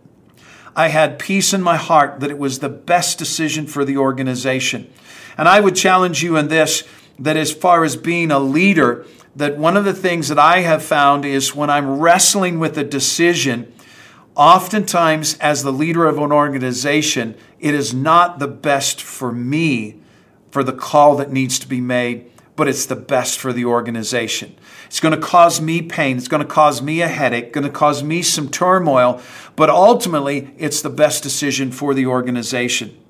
I 0.75 0.89
had 0.89 1.19
peace 1.19 1.53
in 1.53 1.63
my 1.63 1.77
heart 1.77 2.21
that 2.21 2.31
it 2.31 2.39
was 2.39 2.59
the 2.59 2.69
best 2.69 3.19
decision 3.19 3.67
for 3.67 3.85
the 3.85 3.99
organization. 3.99 4.91
And 5.39 5.49
I 5.49 5.61
would 5.61 5.77
challenge 5.77 6.23
you 6.23 6.37
in 6.37 6.49
this 6.49 6.85
that 7.19 7.37
as 7.37 7.53
far 7.53 7.85
as 7.85 7.97
being 7.97 8.31
a 8.31 8.39
leader, 8.39 9.07
that 9.37 9.59
one 9.59 9.77
of 9.77 9.85
the 9.85 9.95
things 9.95 10.29
that 10.29 10.39
I 10.39 10.61
have 10.61 10.83
found 10.83 11.25
is 11.25 11.55
when 11.55 11.71
I'm 11.71 12.01
wrestling 12.01 12.59
with 12.59 12.77
a 12.77 12.85
decision, 12.85 13.73
oftentimes 14.35 15.39
as 15.39 15.63
the 15.63 15.73
leader 15.73 16.07
of 16.07 16.19
an 16.19 16.33
organization, 16.33 17.37
it 17.59 17.75
is 17.75 17.95
not 17.95 18.39
the 18.39 18.49
best 18.49 19.01
for 19.01 19.33
me 19.33 20.01
for 20.51 20.63
the 20.63 20.73
call 20.73 21.17
that 21.17 21.33
needs 21.33 21.59
to 21.61 21.67
be 21.67 21.81
made, 21.81 22.31
but 22.57 22.69
it's 22.69 22.87
the 22.87 22.97
best 22.97 23.39
for 23.39 23.53
the 23.53 23.65
organization. 23.65 24.55
It's 24.87 25.01
going 25.01 25.19
to 25.19 25.21
cause 25.21 25.61
me 25.61 25.81
pain. 25.81 26.19
It's 26.19 26.29
going 26.29 26.43
to 26.43 26.49
cause 26.49 26.83
me 26.83 27.01
a 27.01 27.09
headache, 27.09 27.53
going 27.53 27.65
to 27.65 27.71
cause 27.71 28.03
me 28.03 28.21
some 28.21 28.51
turmoil, 28.51 29.23
but 29.57 29.71
ultimately, 29.71 30.55
it's 30.59 30.83
the 30.83 30.91
best 30.91 31.23
decision 31.23 31.73
for 31.73 31.95
the 31.95 32.07
organization. 32.07 33.02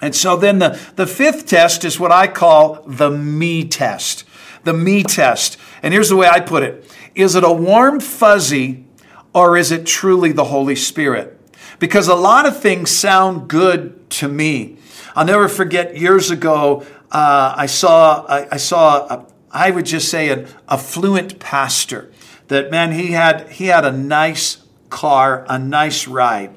And 0.00 0.14
so 0.14 0.36
then 0.36 0.58
the, 0.58 0.80
the 0.96 1.06
fifth 1.06 1.46
test 1.46 1.84
is 1.84 1.98
what 1.98 2.12
I 2.12 2.26
call 2.26 2.82
the 2.86 3.10
me 3.10 3.64
test. 3.64 4.24
The 4.64 4.72
me 4.72 5.02
test. 5.02 5.56
And 5.82 5.94
here's 5.94 6.08
the 6.08 6.16
way 6.16 6.28
I 6.28 6.40
put 6.40 6.62
it 6.62 6.90
Is 7.14 7.34
it 7.34 7.44
a 7.44 7.52
warm 7.52 8.00
fuzzy 8.00 8.84
or 9.32 9.56
is 9.56 9.70
it 9.70 9.86
truly 9.86 10.32
the 10.32 10.44
Holy 10.44 10.76
Spirit? 10.76 11.32
Because 11.78 12.08
a 12.08 12.14
lot 12.14 12.46
of 12.46 12.60
things 12.60 12.90
sound 12.90 13.48
good 13.48 14.08
to 14.10 14.28
me. 14.28 14.78
I'll 15.14 15.26
never 15.26 15.48
forget 15.48 15.96
years 15.96 16.30
ago, 16.30 16.86
uh, 17.10 17.54
I 17.56 17.66
saw, 17.66 18.24
I, 18.26 18.48
I 18.52 18.56
saw 18.56 19.06
a, 19.06 19.26
I 19.50 19.70
would 19.70 19.86
just 19.86 20.10
say 20.10 20.30
an 20.30 20.48
affluent 20.68 21.38
pastor. 21.38 22.10
That 22.48 22.70
man, 22.70 22.92
he 22.92 23.12
had 23.12 23.48
he 23.48 23.66
had 23.66 23.84
a 23.84 23.90
nice 23.90 24.58
car, 24.88 25.44
a 25.48 25.58
nice 25.58 26.06
ride, 26.06 26.54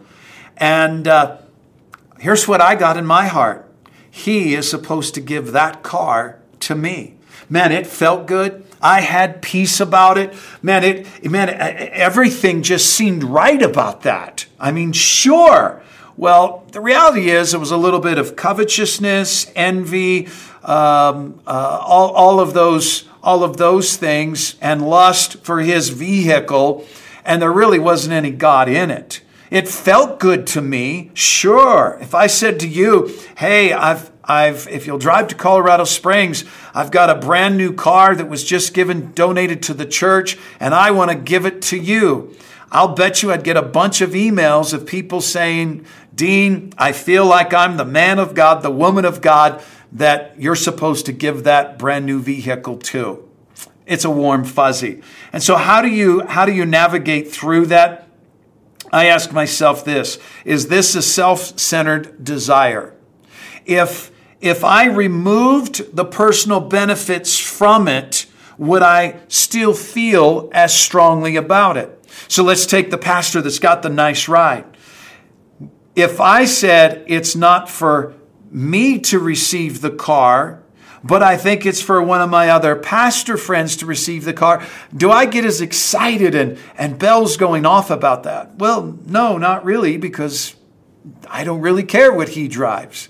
and 0.58 1.08
uh, 1.08 1.38
here's 2.20 2.48
what 2.48 2.62
I 2.62 2.76
got 2.76 2.98
in 2.98 3.06
my 3.06 3.28
heart: 3.28 3.70
he 4.10 4.56
is 4.56 4.70
supposed 4.70 5.14
to 5.16 5.22
give 5.22 5.52
that 5.52 5.84
car 5.84 6.40
to 6.62 6.76
me. 6.76 7.16
Man, 7.50 7.72
it 7.72 7.88
felt 7.88 8.28
good. 8.28 8.64
I 8.82 9.02
had 9.02 9.42
peace 9.42 9.80
about 9.80 10.18
it. 10.18 10.34
Man, 10.62 10.84
it 10.84 11.30
man, 11.30 11.50
everything 11.50 12.62
just 12.62 12.90
seemed 12.90 13.24
right 13.24 13.62
about 13.62 14.04
that. 14.04 14.46
I 14.60 14.72
mean, 14.72 14.92
sure. 14.92 15.82
Well, 16.16 16.66
the 16.74 16.82
reality 16.82 17.30
is, 17.30 17.54
it 17.54 17.60
was 17.60 17.72
a 17.72 17.78
little 17.78 18.02
bit 18.02 18.18
of 18.18 18.36
covetousness, 18.36 19.52
envy, 19.56 20.28
um, 20.64 21.40
uh, 21.48 21.80
all, 21.82 22.12
all 22.12 22.40
of 22.40 22.54
those 22.54 23.08
all 23.22 23.44
of 23.44 23.58
those 23.58 23.98
things 23.98 24.56
and 24.62 24.88
lust 24.88 25.44
for 25.44 25.60
his 25.60 25.90
vehicle, 25.90 26.86
and 27.26 27.42
there 27.42 27.52
really 27.52 27.80
wasn't 27.80 28.14
any 28.14 28.32
God 28.32 28.70
in 28.70 28.92
it. 28.92 29.22
It 29.50 29.68
felt 29.68 30.20
good 30.20 30.46
to 30.48 30.62
me, 30.62 31.12
sure. 31.14 31.98
If 32.02 32.14
I 32.14 32.28
said 32.28 32.60
to 32.60 32.68
you, 32.68 33.12
"Hey, 33.38 33.74
I've 33.74 34.12
I've 34.24 34.68
if 34.68 34.86
you'll 34.86 35.00
drive 35.00 35.28
to 35.30 35.36
Colorado 35.36 35.86
Springs, 35.86 36.46
I've 36.74 36.92
got 36.92 37.10
a 37.10 37.16
brand 37.16 37.58
new 37.58 37.74
car 37.74 38.16
that 38.16 38.30
was 38.30 38.44
just 38.44 38.76
given 38.76 39.12
donated 39.14 39.64
to 39.64 39.74
the 39.74 39.88
church 39.88 40.38
and 40.60 40.76
I 40.76 40.92
want 40.92 41.10
to 41.12 41.18
give 41.18 41.46
it 41.46 41.62
to 41.64 41.78
you." 41.78 42.36
I'll 42.72 42.90
bet 42.90 43.24
you 43.24 43.32
I'd 43.32 43.44
get 43.44 43.58
a 43.58 43.64
bunch 43.64 44.00
of 44.02 44.12
emails 44.12 44.74
of 44.74 44.86
people 44.86 45.22
saying, 45.22 45.86
"Dean, 46.14 46.72
I 46.78 46.92
feel 46.92 47.26
like 47.26 47.52
I'm 47.52 47.78
the 47.78 47.86
man 47.86 48.20
of 48.20 48.36
God, 48.36 48.62
the 48.62 48.70
woman 48.70 49.06
of 49.06 49.22
God 49.22 49.60
that 49.92 50.36
you're 50.38 50.56
supposed 50.56 51.06
to 51.08 51.12
give 51.12 51.44
that 51.44 51.80
brand 51.80 52.06
new 52.06 52.20
vehicle 52.20 52.78
to. 52.78 53.28
It's 53.88 54.06
a 54.06 54.10
warm 54.10 54.44
fuzzy. 54.44 55.02
And 55.34 55.42
so 55.42 55.56
how 55.56 55.82
do 55.82 55.88
you 55.88 56.22
how 56.28 56.46
do 56.46 56.52
you 56.52 56.66
navigate 56.66 57.32
through 57.32 57.66
that? 57.68 58.09
I 58.92 59.06
ask 59.06 59.32
myself 59.32 59.86
this, 59.86 60.18
is 60.46 60.68
this 60.68 60.96
a 60.96 61.02
self-centered 61.02 62.24
desire? 62.24 62.96
If 63.66 64.12
if 64.42 64.64
I 64.64 64.86
removed 64.86 65.96
the 65.96 66.06
personal 66.06 66.62
benefits 66.62 67.38
from 67.38 67.90
it, 67.90 68.26
would 68.58 68.82
I 68.82 69.20
still 69.28 69.74
feel 69.74 70.50
as 70.54 70.74
strongly 70.74 71.36
about 71.36 71.76
it? 71.76 71.96
So 72.28 72.44
let's 72.44 72.66
take 72.66 72.90
the 72.90 72.98
pastor 72.98 73.42
that's 73.42 73.60
got 73.60 73.82
the 73.82 73.90
nice 73.90 74.28
ride. 74.28 74.66
If 75.96 76.22
I 76.22 76.46
said 76.46 77.04
it's 77.08 77.36
not 77.36 77.70
for 77.70 78.14
me 78.50 79.00
to 79.00 79.20
receive 79.20 79.82
the 79.82 79.92
car, 79.92 80.64
but 81.04 81.24
I 81.24 81.38
think 81.38 81.66
it's 81.66 81.82
for 81.82 82.02
one 82.02 82.22
of 82.22 82.30
my 82.30 82.50
other 82.50 82.76
pastor 82.76 83.38
friends 83.38 83.76
to 83.78 83.86
receive 83.86 84.26
the 84.26 84.34
car. 84.34 84.66
Do 84.96 85.12
I 85.12 85.26
get 85.26 85.46
as 85.46 85.62
excited 85.62 86.36
and, 86.36 86.58
and 86.78 87.00
bells 87.00 87.38
going 87.38 87.66
off 87.66 87.90
about 87.90 88.24
that? 88.24 88.56
Well, 88.58 88.98
no, 89.06 89.38
not 89.38 89.64
really, 89.64 89.98
because 89.98 90.56
I 91.30 91.44
don't 91.44 91.62
really 91.62 91.84
care 91.84 92.12
what 92.12 92.30
he 92.30 92.48
drives. 92.48 93.10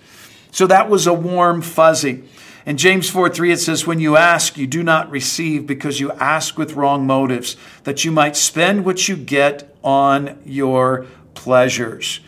So 0.52 0.68
that 0.68 0.90
was 0.90 1.08
a 1.08 1.14
warm 1.14 1.62
fuzzy. 1.62 2.24
In 2.66 2.78
James 2.78 3.10
4 3.10 3.30
3, 3.30 3.54
it 3.54 3.58
says, 3.58 3.88
When 3.88 4.00
you 4.00 4.16
ask, 4.16 4.58
you 4.58 4.68
do 4.68 4.84
not 4.84 5.10
receive 5.10 5.66
because 5.66 6.00
you 6.00 6.12
ask 6.12 6.58
with 6.58 6.74
wrong 6.74 7.08
motives, 7.08 7.56
that 7.84 8.06
you 8.06 8.12
might 8.12 8.36
spend 8.36 8.86
what 8.86 9.08
you 9.08 9.16
get 9.16 9.76
on 9.84 10.40
your 10.46 11.06
pleasures. 11.34 12.20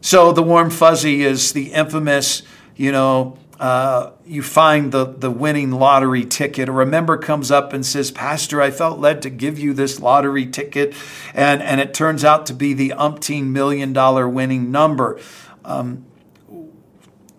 So 0.00 0.32
the 0.32 0.42
warm 0.42 0.70
fuzzy 0.70 1.22
is 1.22 1.52
the 1.52 1.72
infamous, 1.72 2.42
you 2.76 2.92
know, 2.92 3.38
uh, 3.58 4.12
you 4.24 4.42
find 4.42 4.92
the, 4.92 5.04
the 5.04 5.30
winning 5.30 5.72
lottery 5.72 6.24
ticket, 6.24 6.68
or 6.68 6.80
a 6.80 6.86
member 6.86 7.16
comes 7.16 7.50
up 7.50 7.72
and 7.72 7.84
says, 7.84 8.10
Pastor, 8.10 8.62
I 8.62 8.70
felt 8.70 9.00
led 9.00 9.22
to 9.22 9.30
give 9.30 9.58
you 9.58 9.74
this 9.74 10.00
lottery 10.00 10.46
ticket, 10.46 10.94
and, 11.34 11.60
and 11.62 11.80
it 11.80 11.92
turns 11.92 12.24
out 12.24 12.46
to 12.46 12.54
be 12.54 12.72
the 12.72 12.90
umpteen 12.90 13.46
million 13.46 13.92
dollar 13.92 14.28
winning 14.28 14.70
number. 14.70 15.20
Um, 15.64 16.06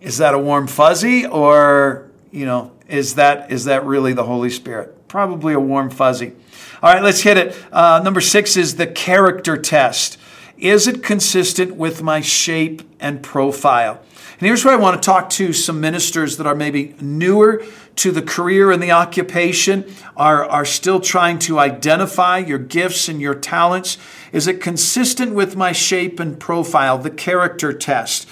is 0.01 0.17
that 0.17 0.33
a 0.33 0.39
warm 0.39 0.67
fuzzy, 0.67 1.25
or, 1.25 2.09
you 2.31 2.45
know, 2.45 2.71
is 2.87 3.15
that, 3.15 3.51
is 3.51 3.65
that 3.65 3.85
really 3.85 4.13
the 4.13 4.23
Holy 4.23 4.49
Spirit? 4.49 5.07
Probably 5.07 5.53
a 5.53 5.59
warm 5.59 5.89
fuzzy. 5.89 6.33
All 6.81 6.93
right, 6.93 7.03
let's 7.03 7.21
hit 7.21 7.37
it. 7.37 7.57
Uh, 7.71 8.01
number 8.03 8.21
six 8.21 8.55
is 8.55 8.75
the 8.75 8.87
character 8.87 9.57
test. 9.57 10.17
Is 10.59 10.87
it 10.87 11.01
consistent 11.01 11.75
with 11.75 12.03
my 12.03 12.19
shape 12.19 12.81
and 12.99 13.23
profile? 13.23 14.01
And 14.39 14.47
here's 14.47 14.65
where 14.65 14.73
I 14.73 14.77
want 14.77 15.01
to 15.01 15.05
talk 15.05 15.29
to 15.31 15.53
some 15.53 15.79
ministers 15.79 16.35
that 16.37 16.45
are 16.45 16.55
maybe 16.55 16.95
newer 16.99 17.63
to 17.97 18.11
the 18.11 18.21
career 18.21 18.71
and 18.71 18.81
the 18.81 18.91
occupation, 18.91 19.85
are, 20.15 20.45
are 20.45 20.65
still 20.65 21.01
trying 21.01 21.39
to 21.39 21.59
identify 21.59 22.37
your 22.37 22.57
gifts 22.57 23.09
and 23.09 23.19
your 23.21 23.35
talents. 23.35 23.97
Is 24.31 24.47
it 24.47 24.61
consistent 24.61 25.33
with 25.33 25.57
my 25.57 25.73
shape 25.73 26.19
and 26.19 26.39
profile, 26.39 26.97
the 26.97 27.09
character 27.09 27.73
test? 27.73 28.27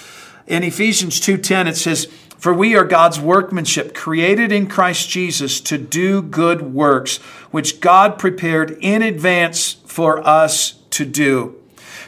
In 0.48 0.63
Ephesians 0.63 1.19
2:10 1.19 1.67
it 1.67 1.75
says, 1.75 2.07
"For 2.38 2.53
we 2.53 2.75
are 2.75 2.86
God's 2.86 3.19
workmanship, 3.19 3.93
created 3.93 4.53
in 4.53 4.67
Christ 4.67 5.10
Jesus 5.10 5.60
to 5.62 5.77
do 5.77 6.22
good 6.22 6.74
works, 6.74 7.17
which 7.51 7.81
God 7.81 8.17
prepared 8.17 8.77
in 8.79 9.01
advance 9.01 9.75
for 9.86 10.25
us 10.25 10.75
to 10.91 11.03
do." 11.03 11.56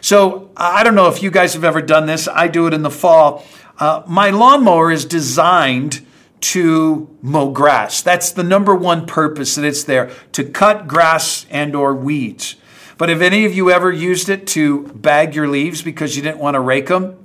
So, 0.01 0.49
I 0.55 0.83
don't 0.83 0.95
know 0.95 1.07
if 1.07 1.21
you 1.21 1.31
guys 1.31 1.53
have 1.53 1.63
ever 1.63 1.81
done 1.81 2.05
this. 2.05 2.27
I 2.27 2.47
do 2.47 2.67
it 2.67 2.73
in 2.73 2.83
the 2.83 2.91
fall. 2.91 3.45
Uh, 3.77 4.03
my 4.07 4.29
lawnmower 4.29 4.91
is 4.91 5.05
designed 5.05 6.05
to 6.41 7.15
mow 7.21 7.51
grass. 7.51 8.01
That's 8.01 8.31
the 8.31 8.43
number 8.43 8.75
one 8.75 9.05
purpose 9.05 9.55
that 9.55 9.65
it's 9.65 9.83
there 9.83 10.11
to 10.33 10.43
cut 10.43 10.87
grass 10.87 11.45
and 11.49 11.75
or 11.75 11.93
weeds. 11.93 12.55
But 12.97 13.09
have 13.09 13.21
any 13.21 13.45
of 13.45 13.53
you 13.53 13.71
ever 13.71 13.91
used 13.91 14.29
it 14.29 14.45
to 14.47 14.83
bag 14.87 15.35
your 15.35 15.47
leaves 15.47 15.81
because 15.81 16.15
you 16.15 16.21
didn't 16.21 16.39
want 16.39 16.55
to 16.55 16.59
rake 16.59 16.87
them? 16.87 17.17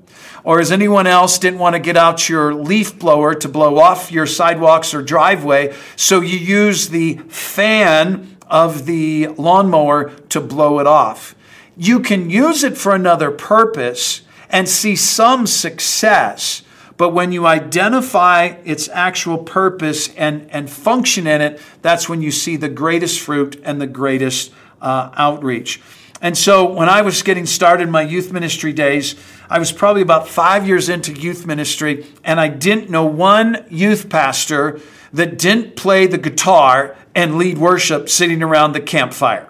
Or 0.45 0.59
has 0.59 0.71
anyone 0.71 1.07
else 1.07 1.39
didn't 1.39 1.59
want 1.59 1.75
to 1.75 1.81
get 1.81 1.97
out 1.97 2.29
your 2.29 2.55
leaf 2.55 2.99
blower 2.99 3.35
to 3.35 3.49
blow 3.49 3.79
off 3.79 4.13
your 4.13 4.27
sidewalks 4.27 4.93
or 4.95 5.03
driveway, 5.03 5.75
so 5.97 6.21
you 6.21 6.39
use 6.39 6.91
the 6.91 7.15
fan 7.29 8.37
of 8.47 8.85
the 8.85 9.29
lawnmower 9.29 10.11
to 10.29 10.41
blow 10.41 10.81
it 10.81 10.87
off? 10.87 11.35
You 11.77 12.01
can 12.01 12.31
use 12.31 12.65
it 12.65 12.79
for 12.79 12.95
another 12.95 13.31
purpose, 13.31 14.23
and 14.55 14.69
see 14.69 14.95
some 14.95 15.49
success. 15.49 16.63
But 16.97 17.11
when 17.11 17.33
you 17.33 17.45
identify 17.45 18.55
its 18.65 18.89
actual 18.89 19.39
purpose 19.39 20.15
and, 20.15 20.49
and 20.53 20.71
function 20.71 21.27
in 21.27 21.41
it, 21.41 21.61
that's 21.83 22.09
when 22.09 22.23
you 22.23 22.31
see 22.31 22.57
the 22.57 22.69
greatest 22.69 23.19
fruit 23.19 23.61
and 23.65 23.81
the 23.81 23.89
greatest 23.89 24.53
uh, 24.81 25.11
outreach. 25.17 25.83
And 26.21 26.39
so 26.39 26.73
when 26.73 26.89
I 26.89 27.03
was 27.03 27.23
getting 27.23 27.47
started 27.47 27.89
my 27.89 28.03
youth 28.03 28.33
ministry 28.33 28.73
days, 28.73 29.17
I 29.51 29.59
was 29.59 29.73
probably 29.73 30.03
about 30.03 30.29
five 30.29 30.69
years 30.69 30.89
into 30.89 31.13
youth 31.13 31.47
ministry, 31.47 32.07
and 32.23 32.39
I 32.39 32.47
didn't 32.47 32.89
know 32.89 33.05
one 33.05 33.67
youth 33.69 34.09
pastor 34.09 34.81
that 35.13 35.37
didn't 35.37 35.75
play 35.75 36.07
the 36.07 36.19
guitar 36.19 36.97
and 37.15 37.39
lead 37.39 37.59
worship 37.59 38.09
sitting 38.09 38.41
around 38.41 38.73
the 38.73 38.81
campfire. 38.81 39.49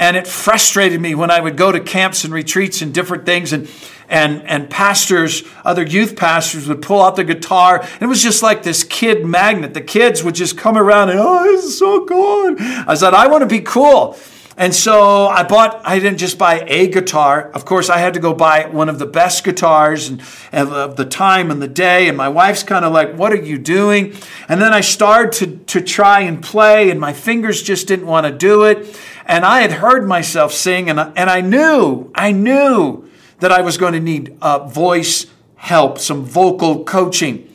And 0.00 0.16
it 0.16 0.26
frustrated 0.26 1.00
me 1.00 1.14
when 1.14 1.30
I 1.30 1.38
would 1.38 1.56
go 1.56 1.70
to 1.70 1.78
camps 1.78 2.24
and 2.24 2.34
retreats 2.34 2.82
and 2.82 2.92
different 2.92 3.24
things, 3.24 3.52
and 3.52 3.68
and, 4.10 4.42
and 4.42 4.68
pastors, 4.68 5.44
other 5.64 5.84
youth 5.84 6.16
pastors 6.16 6.66
would 6.66 6.82
pull 6.82 7.00
out 7.00 7.14
the 7.14 7.22
guitar. 7.22 7.80
And 7.80 8.02
it 8.02 8.06
was 8.06 8.20
just 8.20 8.42
like 8.42 8.64
this 8.64 8.82
kid 8.82 9.24
magnet. 9.24 9.72
The 9.72 9.80
kids 9.80 10.24
would 10.24 10.34
just 10.34 10.58
come 10.58 10.76
around 10.76 11.10
and, 11.10 11.20
oh, 11.20 11.44
this 11.44 11.64
is 11.64 11.78
so 11.78 12.04
cool. 12.06 12.56
I 12.58 12.94
said, 12.94 13.14
I 13.14 13.28
want 13.28 13.42
to 13.42 13.46
be 13.46 13.60
cool. 13.60 14.18
And 14.56 14.74
so 14.74 15.26
I 15.26 15.44
bought, 15.44 15.80
I 15.84 15.98
didn't 16.00 16.18
just 16.18 16.36
buy 16.36 16.64
a 16.66 16.88
guitar. 16.88 17.50
Of 17.52 17.64
course, 17.64 17.88
I 17.88 17.98
had 17.98 18.14
to 18.14 18.20
go 18.20 18.34
buy 18.34 18.66
one 18.66 18.88
of 18.88 18.98
the 18.98 19.06
best 19.06 19.44
guitars 19.44 20.08
and, 20.08 20.20
and 20.52 20.68
of 20.68 20.96
the 20.96 21.06
time 21.06 21.50
and 21.50 21.62
the 21.62 21.68
day. 21.68 22.08
And 22.08 22.16
my 22.16 22.28
wife's 22.28 22.62
kind 22.62 22.84
of 22.84 22.92
like, 22.92 23.14
What 23.14 23.32
are 23.32 23.40
you 23.40 23.56
doing? 23.56 24.14
And 24.48 24.60
then 24.60 24.74
I 24.74 24.82
started 24.82 25.32
to, 25.38 25.56
to 25.78 25.80
try 25.80 26.20
and 26.20 26.42
play, 26.42 26.90
and 26.90 27.00
my 27.00 27.14
fingers 27.14 27.62
just 27.62 27.88
didn't 27.88 28.06
want 28.06 28.26
to 28.26 28.32
do 28.32 28.64
it. 28.64 29.00
And 29.30 29.44
I 29.44 29.60
had 29.60 29.70
heard 29.70 30.08
myself 30.08 30.52
sing, 30.52 30.90
and 30.90 30.98
I, 30.98 31.12
and 31.14 31.30
I 31.30 31.40
knew, 31.40 32.10
I 32.16 32.32
knew 32.32 33.08
that 33.38 33.52
I 33.52 33.60
was 33.60 33.78
going 33.78 33.92
to 33.92 34.00
need 34.00 34.36
uh, 34.42 34.66
voice 34.66 35.26
help, 35.54 36.00
some 36.00 36.24
vocal 36.24 36.82
coaching. 36.82 37.48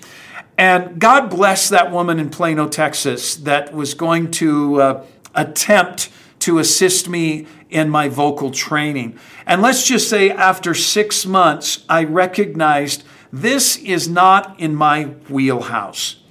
And 0.58 1.02
God 1.02 1.30
bless 1.30 1.68
that 1.68 1.92
woman 1.92 2.18
in 2.18 2.30
Plano, 2.30 2.70
Texas, 2.70 3.36
that 3.36 3.74
was 3.74 3.94
going 3.94 4.32
to 4.32 4.82
uh, 4.82 5.06
attempt 5.36 6.12
to 6.40 6.60
assist 6.60 7.10
me 7.10 7.46
in 7.70 7.90
my 7.90 8.08
vocal 8.08 8.52
training. 8.52 9.20
And 9.46 9.62
let's 9.62 9.86
just 9.86 10.10
say, 10.10 10.32
after 10.32 10.74
six 10.74 11.26
months, 11.26 11.84
I 11.90 12.06
recognized 12.06 13.04
this 13.34 13.76
is 13.76 14.08
not 14.08 14.58
in 14.62 14.76
my 14.76 15.08
wheelhouse. 15.28 16.22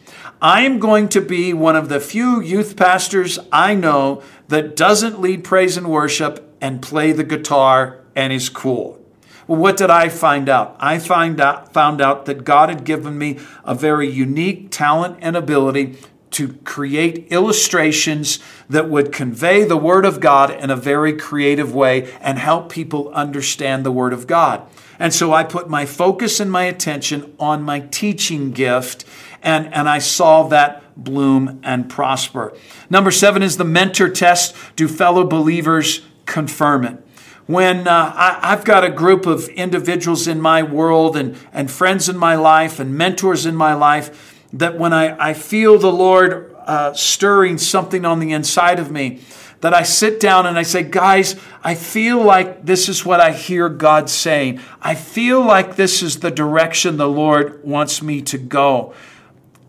I 0.41 0.63
am 0.63 0.79
going 0.79 1.09
to 1.11 1.21
be 1.21 1.53
one 1.53 1.77
of 1.77 1.89
the 1.89 2.01
few 2.01 2.41
youth 2.41 2.77
pastors 2.77 3.39
I 3.53 3.75
know 3.75 4.23
that 4.49 4.77
doesn't 4.77 5.21
lead 5.21 5.45
praise 5.45 5.77
and 5.77 5.91
worship 5.91 6.57
and 6.61 6.83
play 6.83 7.13
the 7.13 7.25
guitar 7.25 8.01
and 8.17 8.33
is 8.33 8.49
cool. 8.49 9.01
Well, 9.47 9.61
what 9.61 9.77
did 9.77 9.91
I 9.91 10.09
find 10.09 10.49
out? 10.49 10.77
I 10.81 10.99
find 10.99 11.41
out, 11.41 11.75
found 11.75 12.01
out 12.01 12.25
that 12.27 12.45
God 12.45 12.71
had 12.71 12.85
given 12.85 13.19
me 13.19 13.39
a 13.65 13.75
very 13.75 14.09
unique 14.09 14.71
talent 14.71 15.19
and 15.21 15.37
ability 15.37 15.99
to 16.31 16.55
create 16.65 17.29
illustrations 17.31 18.41
that 18.69 18.89
would 18.89 19.13
convey 19.13 19.65
the 19.65 19.77
Word 19.77 20.05
of 20.05 20.19
God 20.19 20.51
in 20.51 20.71
a 20.71 20.77
very 20.77 21.17
creative 21.17 21.75
way 21.75 22.13
and 22.21 22.39
help 22.39 22.73
people 22.73 23.09
understand 23.11 23.85
the 23.85 23.93
Word 23.93 24.13
of 24.13 24.27
God. 24.27 24.67
And 24.99 25.13
so 25.15 25.33
I 25.33 25.45
put 25.45 25.69
my 25.69 25.87
focus 25.87 26.41
and 26.41 26.51
my 26.51 26.65
attention 26.65 27.35
on 27.39 27.63
my 27.63 27.81
teaching 27.81 28.51
gift, 28.51 29.05
and, 29.45 29.73
and 29.73 29.89
I 29.89 29.99
saw 29.99 30.49
that 30.49 30.83
bloom 30.97 31.61
and 31.63 31.89
prosper. 31.89 32.57
Number 32.91 33.11
seven 33.11 33.43
is 33.43 33.57
the 33.57 33.65
mentor 33.65 34.09
test. 34.09 34.57
Do 34.77 34.89
fellow 34.89 35.25
believers 35.25 36.01
confirm 36.27 36.85
it? 36.85 37.01
when 37.47 37.87
uh, 37.87 38.13
I, 38.17 38.51
have 38.51 38.65
got 38.65 38.85
a 38.85 38.91
group 38.91 39.27
of 39.27 39.49
individuals 39.49 40.27
in 40.27 40.41
my 40.41 40.63
world 40.63 41.17
and, 41.17 41.37
and 41.53 41.71
friends 41.71 42.09
in 42.09 42.17
my 42.17 42.37
life 42.37 42.81
and 42.81 42.97
mentors 42.97 43.45
in 43.45 43.55
my 43.55 43.75
life 43.75 44.43
that 44.55 44.79
when 44.79 44.93
I, 44.93 45.31
I 45.31 45.35
feel 45.35 45.79
the 45.79 45.93
Lord 45.93 46.55
uh, 46.65 46.95
stirring 46.95 47.59
something 47.59 48.05
on 48.05 48.21
the 48.21 48.33
inside 48.33 48.79
of 48.79 48.91
me, 48.91 49.21
that 49.61 49.75
I 49.75 49.83
sit 49.83 50.21
down 50.21 50.47
and 50.47 50.59
I 50.59 50.63
say, 50.63 50.83
guys, 50.83 51.37
I 51.63 51.75
feel 51.75 52.23
like 52.23 52.67
this 52.67 52.89
is 52.89 53.05
what 53.05 53.21
I 53.21 53.33
hear 53.33 53.69
God 53.69 54.11
saying. 54.11 54.61
I 54.81 54.95
feel 54.95 55.43
like 55.43 55.77
this 55.77 56.03
is 56.03 56.21
the 56.21 56.31
direction 56.31 56.99
the 56.99 57.09
Lord 57.09 57.65
wants 57.65 58.03
me 58.03 58.21
to 58.23 58.39
go 58.39 58.95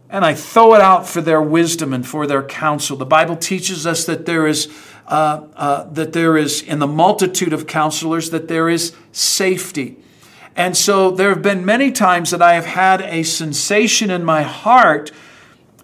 and 0.09 0.23
I 0.23 0.33
throw 0.33 0.75
it 0.75 0.81
out 0.81 1.07
for 1.07 1.21
their 1.21 1.41
wisdom 1.41 1.93
and 1.93 2.05
for 2.05 2.27
their 2.27 2.43
counsel. 2.43 2.95
The 2.97 3.05
Bible 3.05 3.35
teaches 3.35 3.87
us 3.87 4.05
that 4.05 4.25
there 4.25 4.47
is 4.47 4.69
uh, 5.07 5.45
uh, 5.55 5.83
that 5.91 6.13
there 6.13 6.35
is 6.35 6.61
in 6.63 6.79
the 6.79 6.87
multitude 6.87 7.53
of 7.53 7.67
counselors 7.67 8.31
that 8.31 8.47
there 8.47 8.67
is 8.67 8.95
safety. 9.11 9.97
And 10.55 10.75
so 10.75 11.11
there 11.11 11.29
have 11.29 11.43
been 11.43 11.65
many 11.65 11.91
times 11.91 12.31
that 12.31 12.41
I 12.41 12.55
have 12.55 12.65
had 12.65 13.01
a 13.01 13.23
sensation 13.23 14.09
in 14.09 14.23
my 14.23 14.41
heart, 14.41 15.11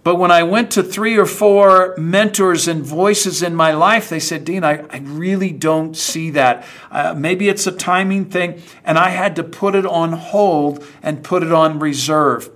but 0.04 0.16
when 0.16 0.32
I 0.32 0.42
went 0.42 0.72
to 0.72 0.82
three 0.82 1.18
or 1.18 1.28
four 1.28 1.94
mentors 1.98 2.68
and 2.68 2.84
voices 2.84 3.44
in 3.44 3.54
my 3.54 3.74
life, 3.74 4.10
they 4.10 4.20
said, 4.20 4.46
Dean, 4.46 4.64
I, 4.64 4.86
I 4.90 5.00
really 5.04 5.52
don't 5.52 5.96
see 5.96 6.32
that. 6.32 6.66
Uh, 6.90 7.14
maybe 7.16 7.48
it's 7.50 7.68
a 7.68 7.72
timing 7.72 8.26
thing. 8.26 8.62
And 8.84 8.98
I 8.98 9.10
had 9.10 9.36
to 9.36 9.44
put 9.44 9.76
it 9.76 9.86
on 9.86 10.14
hold 10.14 10.84
and 11.04 11.24
put 11.24 11.44
it 11.44 11.52
on 11.52 11.78
reserve 11.78 12.50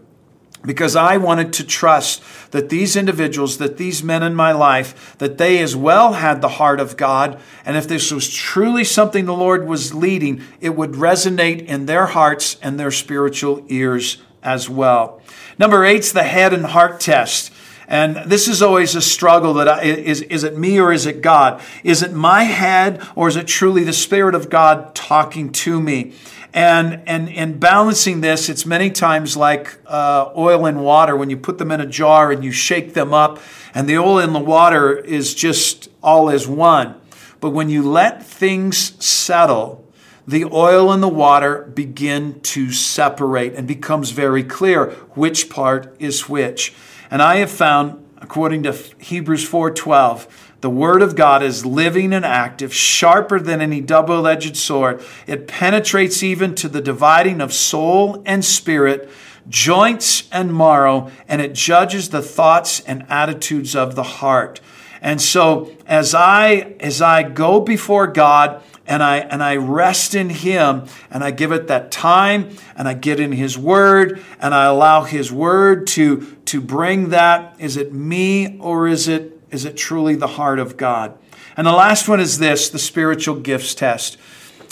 because 0.66 0.96
I 0.96 1.18
wanted 1.18 1.54
to 1.54 1.64
trust 1.64 2.24
that 2.52 2.70
these 2.70 2.96
individuals, 2.96 3.58
that 3.58 3.78
these 3.78 4.04
men 4.04 4.24
in 4.24 4.36
my 4.36 4.52
life, 4.52 5.16
that 5.20 5.38
they 5.38 5.62
as 5.62 5.76
well 5.76 6.14
had 6.14 6.42
the 6.42 6.50
heart 6.50 6.80
of 6.80 6.98
God. 6.98 7.40
And 7.66 7.78
if 7.78 7.88
this 7.88 8.12
was 8.12 8.30
truly 8.30 8.84
something 8.84 9.26
the 9.26 9.34
Lord 9.34 9.68
was 9.68 9.94
leading, 9.94 10.42
it 10.62 10.76
would 10.76 10.92
resonate 10.92 11.66
in 11.66 11.86
their 11.86 12.08
hearts 12.08 12.58
and 12.62 12.80
their 12.80 12.92
spiritual 12.92 13.64
ears 13.68 14.18
as 14.42 14.70
well. 14.70 15.22
Number 15.58 15.86
eight's 15.86 16.12
the 16.12 16.24
head 16.24 16.54
and 16.54 16.66
heart 16.66 17.00
test. 17.00 17.52
And 17.88 18.16
this 18.30 18.48
is 18.48 18.62
always 18.62 18.96
a 18.96 19.02
struggle 19.02 19.54
that 19.56 19.68
I, 19.68 19.84
is, 19.84 20.22
is 20.24 20.44
it 20.44 20.58
me 20.58 20.80
or 20.80 20.92
is 20.92 21.06
it 21.06 21.22
God? 21.22 21.62
Is 21.84 22.02
it 22.02 22.14
my 22.14 22.44
head 22.44 23.06
or 23.16 23.28
is 23.28 23.36
it 23.36 23.48
truly 23.48 23.84
the 23.84 23.94
Spirit 23.94 24.34
of 24.34 24.50
God 24.50 24.96
talking 24.96 25.52
to 25.52 25.80
me? 25.80 26.14
And, 26.56 27.02
and, 27.06 27.30
and 27.32 27.60
balancing 27.60 28.22
this, 28.22 28.48
it's 28.48 28.66
many 28.66 28.90
times 28.90 29.36
like 29.36 29.78
uh, 29.86 30.32
oil 30.38 30.66
and 30.66 30.86
water 30.86 31.14
when 31.18 31.30
you 31.30 31.36
put 31.36 31.58
them 31.58 31.70
in 31.70 31.82
a 31.82 31.86
jar 31.86 32.32
and 32.32 32.46
you 32.46 32.54
shake 32.54 32.94
them 32.94 33.14
up, 33.14 33.40
and 33.74 33.90
the 33.90 33.98
oil 33.98 34.20
and 34.20 34.34
the 34.34 34.40
water 34.40 34.98
is 34.98 35.36
just 35.36 35.90
all 36.02 36.30
as 36.30 36.48
one. 36.48 36.96
But 37.42 37.50
when 37.50 37.70
you 37.70 37.84
let 37.84 38.24
things 38.24 39.06
settle, 39.06 39.86
the 40.26 40.46
oil 40.46 40.94
and 40.94 41.04
the 41.04 41.10
water 41.10 41.70
begin 41.76 42.40
to 42.40 42.72
separate 42.72 43.54
and 43.56 43.68
becomes 43.68 44.12
very 44.12 44.42
clear 44.42 44.92
which 45.14 45.50
part 45.50 45.94
is 46.00 46.30
which. 46.30 46.74
And 47.12 47.22
I 47.22 47.36
have 47.38 47.52
found, 47.52 48.05
according 48.26 48.64
to 48.64 48.74
Hebrews 48.98 49.48
4:12, 49.48 50.26
the 50.62 50.70
word 50.70 51.04
of 51.04 51.16
God 51.16 51.44
is 51.44 51.64
living 51.64 52.12
and 52.12 52.26
active, 52.26 52.74
sharper 52.74 53.40
than 53.40 53.62
any 53.62 53.82
double-edged 53.82 54.58
sword. 54.58 55.00
It 55.28 55.48
penetrates 55.48 56.24
even 56.24 56.56
to 56.56 56.68
the 56.68 56.82
dividing 56.82 57.40
of 57.40 57.54
soul 57.54 58.24
and 58.26 58.44
spirit, 58.44 59.12
joints 59.48 60.24
and 60.32 60.58
marrow, 60.58 61.12
and 61.28 61.40
it 61.40 61.54
judges 61.54 62.10
the 62.10 62.24
thoughts 62.24 62.80
and 62.88 63.06
attitudes 63.10 63.76
of 63.76 63.94
the 63.94 64.18
heart. 64.22 64.60
And 65.04 65.22
so 65.22 65.70
as 65.86 66.16
I 66.16 66.74
as 66.80 67.04
I 67.04 67.22
go 67.22 67.60
before 67.60 68.08
God 68.08 68.60
and 68.88 69.02
I 69.02 69.18
and 69.18 69.44
I 69.44 69.56
rest 69.56 70.16
in 70.16 70.30
him 70.30 70.86
and 71.10 71.24
I 71.24 71.32
give 71.32 71.52
it 71.52 71.68
that 71.68 71.92
time 71.92 72.56
and 72.76 72.88
I 72.88 72.94
get 72.94 73.20
in 73.20 73.32
his 73.32 73.58
word 73.58 74.24
and 74.40 74.54
I 74.54 74.66
allow 74.66 75.04
his 75.04 75.32
word 75.32 75.88
to 75.88 76.38
to 76.46 76.62
bring 76.62 77.10
that 77.10 77.56
is 77.60 77.78
it 77.78 77.94
me 77.94 78.58
or 78.60 78.88
is 78.88 79.08
it 79.08 79.40
is 79.52 79.66
it 79.66 79.78
truly 79.78 80.16
the 80.16 80.28
heart 80.28 80.60
of 80.60 80.78
God? 80.78 81.18
And 81.58 81.66
the 81.66 81.72
last 81.72 82.10
one 82.10 82.20
is 82.20 82.38
this, 82.38 82.70
the 82.70 82.80
spiritual 82.80 83.36
gifts 83.36 83.74
test. 83.74 84.18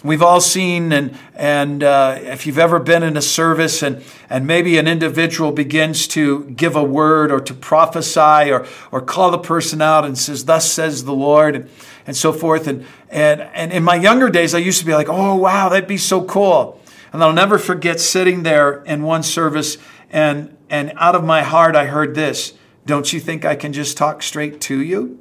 We've 0.03 0.21
all 0.21 0.41
seen, 0.41 0.91
and, 0.91 1.17
and 1.33 1.81
uh, 1.81 2.19
if 2.21 2.45
you've 2.45 2.59
ever 2.59 2.77
been 2.77 3.03
in 3.03 3.15
a 3.15 3.21
service 3.21 3.81
and, 3.81 4.03
and 4.29 4.45
maybe 4.45 4.77
an 4.77 4.85
individual 4.85 5.53
begins 5.53 6.09
to 6.09 6.43
give 6.49 6.75
a 6.75 6.83
word 6.83 7.31
or 7.31 7.39
to 7.39 7.53
prophesy 7.53 8.51
or, 8.51 8.67
or 8.91 8.99
call 8.99 9.31
the 9.31 9.37
person 9.37 9.81
out 9.81 10.03
and 10.03 10.17
says, 10.17 10.43
Thus 10.43 10.69
says 10.69 11.05
the 11.05 11.13
Lord, 11.13 11.69
and, 12.05 12.15
so 12.15 12.33
forth. 12.33 12.67
And, 12.67 12.85
and, 13.09 13.41
and 13.41 13.71
in 13.71 13.83
my 13.83 13.95
younger 13.95 14.29
days, 14.29 14.53
I 14.53 14.59
used 14.59 14.79
to 14.79 14.85
be 14.85 14.93
like, 14.93 15.09
Oh, 15.09 15.35
wow, 15.35 15.69
that'd 15.69 15.87
be 15.87 15.97
so 15.97 16.23
cool. 16.23 16.79
And 17.11 17.23
I'll 17.23 17.33
never 17.33 17.57
forget 17.57 17.99
sitting 17.99 18.43
there 18.43 18.83
in 18.83 19.03
one 19.03 19.23
service, 19.23 19.77
and, 20.09 20.57
and 20.69 20.93
out 20.97 21.15
of 21.15 21.23
my 21.23 21.43
heart, 21.43 21.75
I 21.75 21.85
heard 21.85 22.15
this 22.15 22.53
Don't 22.85 23.11
you 23.13 23.19
think 23.19 23.45
I 23.45 23.55
can 23.55 23.73
just 23.73 23.97
talk 23.97 24.23
straight 24.23 24.61
to 24.61 24.79
you? 24.81 25.19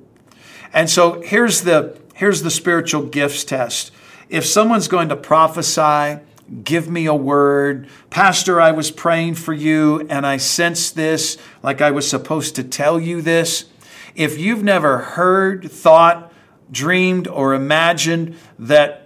And 0.73 0.88
so 0.88 1.21
here's 1.21 1.62
the, 1.62 1.99
here's 2.14 2.42
the 2.42 2.51
spiritual 2.51 3.03
gifts 3.07 3.45
test 3.45 3.92
if 4.33 4.47
someone's 4.47 4.88
going 4.88 5.11
to 5.11 5.16
prophesy, 5.16 6.18
give 6.64 6.88
me 6.88 7.05
a 7.05 7.14
word. 7.14 7.87
Pastor, 8.09 8.62
I 8.62 8.73
was 8.73 8.90
praying 8.90 9.35
for 9.35 9.53
you 9.53 10.07
and 10.09 10.27
I 10.27 10.38
sensed 10.38 10.97
this 10.97 11.37
like 11.62 11.83
I 11.83 11.90
was 11.90 12.09
supposed 12.09 12.57
to 12.57 12.64
tell 12.64 12.99
you 12.99 13.21
this. 13.21 13.66
If 14.14 14.38
you've 14.38 14.62
never 14.62 14.99
heard, 14.99 15.71
thought, 15.71 16.32
dreamed, 16.73 17.29
or 17.29 17.55
imagined 17.55 18.37
that 18.59 19.03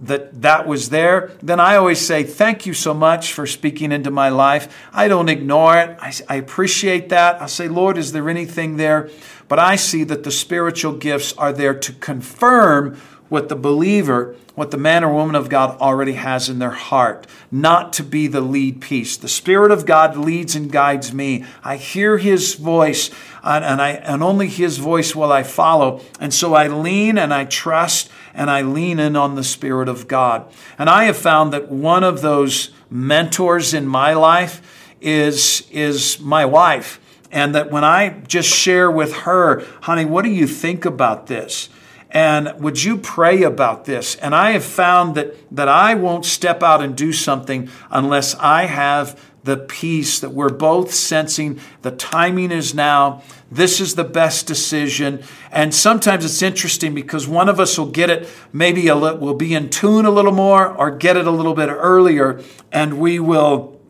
that 0.00 0.42
that 0.42 0.66
was 0.66 0.90
there, 0.90 1.32
then 1.42 1.58
I 1.58 1.76
always 1.76 2.00
say, 2.00 2.22
Thank 2.22 2.66
you 2.66 2.72
so 2.72 2.94
much 2.94 3.32
for 3.32 3.46
speaking 3.46 3.90
into 3.90 4.10
my 4.10 4.28
life. 4.28 4.74
I 4.92 5.08
don't 5.08 5.28
ignore 5.28 5.76
it. 5.76 5.96
I, 6.00 6.12
I, 6.28 6.36
appreciate 6.36 7.08
that. 7.08 7.42
I 7.42 7.46
say, 7.46 7.68
Lord, 7.68 7.98
is 7.98 8.12
there 8.12 8.28
anything 8.28 8.76
there? 8.76 9.10
But 9.48 9.58
I 9.58 9.76
see 9.76 10.04
that 10.04 10.22
the 10.22 10.30
spiritual 10.30 10.92
gifts 10.92 11.32
are 11.32 11.52
there 11.52 11.74
to 11.74 11.92
confirm 11.94 13.00
what 13.28 13.48
the 13.48 13.56
believer, 13.56 14.34
what 14.54 14.70
the 14.70 14.76
man 14.76 15.04
or 15.04 15.12
woman 15.12 15.34
of 15.34 15.48
God 15.48 15.78
already 15.80 16.14
has 16.14 16.48
in 16.48 16.58
their 16.58 16.70
heart, 16.70 17.26
not 17.50 17.92
to 17.94 18.02
be 18.02 18.26
the 18.26 18.40
lead 18.40 18.80
piece. 18.80 19.16
The 19.16 19.28
Spirit 19.28 19.70
of 19.70 19.86
God 19.86 20.16
leads 20.16 20.56
and 20.56 20.72
guides 20.72 21.12
me. 21.12 21.44
I 21.62 21.76
hear 21.76 22.18
His 22.18 22.54
voice, 22.54 23.10
and, 23.42 23.80
I, 23.80 23.90
and 23.90 24.22
only 24.22 24.48
His 24.48 24.78
voice 24.78 25.14
will 25.14 25.30
I 25.30 25.42
follow. 25.42 26.00
And 26.18 26.32
so 26.32 26.54
I 26.54 26.68
lean 26.68 27.18
and 27.18 27.32
I 27.32 27.44
trust 27.44 28.10
and 28.34 28.50
I 28.50 28.62
lean 28.62 28.98
in 28.98 29.16
on 29.16 29.34
the 29.34 29.44
Spirit 29.44 29.88
of 29.88 30.08
God. 30.08 30.50
And 30.78 30.88
I 30.88 31.04
have 31.04 31.16
found 31.16 31.52
that 31.52 31.70
one 31.70 32.04
of 32.04 32.20
those 32.22 32.70
mentors 32.90 33.74
in 33.74 33.86
my 33.86 34.14
life 34.14 34.94
is, 35.00 35.68
is 35.70 36.18
my 36.20 36.44
wife. 36.44 37.00
And 37.30 37.54
that 37.54 37.70
when 37.70 37.84
I 37.84 38.20
just 38.26 38.48
share 38.48 38.90
with 38.90 39.12
her, 39.12 39.64
honey, 39.82 40.06
what 40.06 40.24
do 40.24 40.30
you 40.30 40.46
think 40.46 40.84
about 40.84 41.26
this? 41.26 41.68
And 42.10 42.54
would 42.60 42.82
you 42.82 42.96
pray 42.96 43.42
about 43.42 43.84
this? 43.84 44.16
And 44.16 44.34
I 44.34 44.52
have 44.52 44.64
found 44.64 45.14
that, 45.16 45.34
that 45.54 45.68
I 45.68 45.94
won't 45.94 46.24
step 46.24 46.62
out 46.62 46.82
and 46.82 46.96
do 46.96 47.12
something 47.12 47.68
unless 47.90 48.34
I 48.36 48.64
have 48.64 49.20
the 49.44 49.56
peace 49.56 50.20
that 50.20 50.30
we're 50.30 50.50
both 50.50 50.92
sensing 50.92 51.58
the 51.82 51.90
timing 51.90 52.50
is 52.50 52.74
now. 52.74 53.22
This 53.50 53.80
is 53.80 53.94
the 53.94 54.04
best 54.04 54.46
decision. 54.46 55.22
And 55.50 55.74
sometimes 55.74 56.24
it's 56.24 56.42
interesting 56.42 56.94
because 56.94 57.26
one 57.26 57.48
of 57.48 57.58
us 57.58 57.78
will 57.78 57.90
get 57.90 58.10
it, 58.10 58.28
maybe 58.52 58.88
a 58.88 58.94
little, 58.94 59.18
will 59.18 59.34
be 59.34 59.54
in 59.54 59.70
tune 59.70 60.04
a 60.04 60.10
little 60.10 60.32
more 60.32 60.68
or 60.68 60.90
get 60.90 61.16
it 61.16 61.26
a 61.26 61.30
little 61.30 61.54
bit 61.54 61.68
earlier. 61.68 62.42
And 62.72 62.98
we 62.98 63.18
will, 63.20 63.80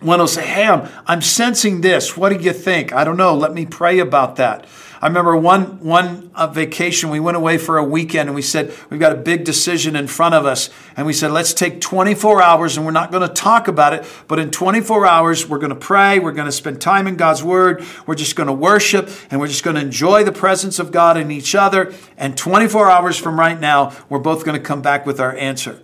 one 0.00 0.18
will 0.18 0.26
say, 0.26 0.46
Hey, 0.46 0.66
I'm, 0.66 0.88
I'm 1.06 1.22
sensing 1.22 1.80
this. 1.80 2.16
What 2.16 2.28
do 2.30 2.42
you 2.42 2.52
think? 2.52 2.92
I 2.92 3.04
don't 3.04 3.16
know. 3.16 3.34
Let 3.34 3.54
me 3.54 3.64
pray 3.64 4.00
about 4.00 4.36
that. 4.36 4.66
I 5.02 5.06
remember 5.06 5.34
one 5.34 5.82
one 5.82 6.30
uh, 6.34 6.46
vacation 6.48 7.08
we 7.08 7.20
went 7.20 7.36
away 7.36 7.56
for 7.56 7.78
a 7.78 7.84
weekend 7.84 8.28
and 8.28 8.34
we 8.34 8.42
said 8.42 8.74
we've 8.90 9.00
got 9.00 9.12
a 9.12 9.16
big 9.16 9.44
decision 9.44 9.96
in 9.96 10.06
front 10.06 10.34
of 10.34 10.44
us 10.44 10.68
and 10.94 11.06
we 11.06 11.14
said 11.14 11.30
let's 11.30 11.54
take 11.54 11.80
24 11.80 12.42
hours 12.42 12.76
and 12.76 12.84
we're 12.84 12.92
not 12.92 13.10
going 13.10 13.26
to 13.26 13.34
talk 13.34 13.66
about 13.66 13.94
it 13.94 14.04
but 14.28 14.38
in 14.38 14.50
24 14.50 15.06
hours 15.06 15.48
we're 15.48 15.58
going 15.58 15.70
to 15.70 15.74
pray 15.74 16.18
we're 16.18 16.32
going 16.32 16.44
to 16.44 16.52
spend 16.52 16.82
time 16.82 17.06
in 17.06 17.16
God's 17.16 17.42
word 17.42 17.82
we're 18.06 18.14
just 18.14 18.36
going 18.36 18.48
to 18.48 18.52
worship 18.52 19.08
and 19.30 19.40
we're 19.40 19.48
just 19.48 19.64
going 19.64 19.76
to 19.76 19.82
enjoy 19.82 20.22
the 20.22 20.32
presence 20.32 20.78
of 20.78 20.92
God 20.92 21.16
in 21.16 21.30
each 21.30 21.54
other 21.54 21.94
and 22.18 22.36
24 22.36 22.90
hours 22.90 23.16
from 23.16 23.40
right 23.40 23.58
now 23.58 23.96
we're 24.10 24.18
both 24.18 24.44
going 24.44 24.60
to 24.60 24.62
come 24.62 24.82
back 24.82 25.06
with 25.06 25.18
our 25.18 25.34
answer. 25.36 25.80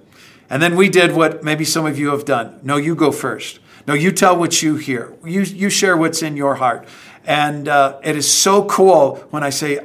And 0.48 0.62
then 0.62 0.76
we 0.76 0.88
did 0.88 1.14
what 1.14 1.42
maybe 1.42 1.64
some 1.64 1.87
of 1.87 1.98
you 1.98 2.11
have 2.11 2.24
done. 2.24 2.61
No, 2.62 2.76
you 2.76 2.94
go 2.94 3.11
first. 3.11 3.59
No, 3.87 3.94
you 3.94 4.11
tell 4.12 4.37
what 4.37 4.62
you 4.62 4.76
hear. 4.76 5.14
You, 5.24 5.42
you 5.42 5.70
share 5.70 5.96
what's 5.96 6.22
in 6.22 6.37
your 6.37 6.57
heart. 6.57 6.88
And 7.27 7.67
uh, 7.67 7.99
it 8.05 8.17
is 8.17 8.31
so 8.31 8.65
cool 8.65 9.17
when 9.31 9.43
I 9.43 9.51
say, 9.51 9.81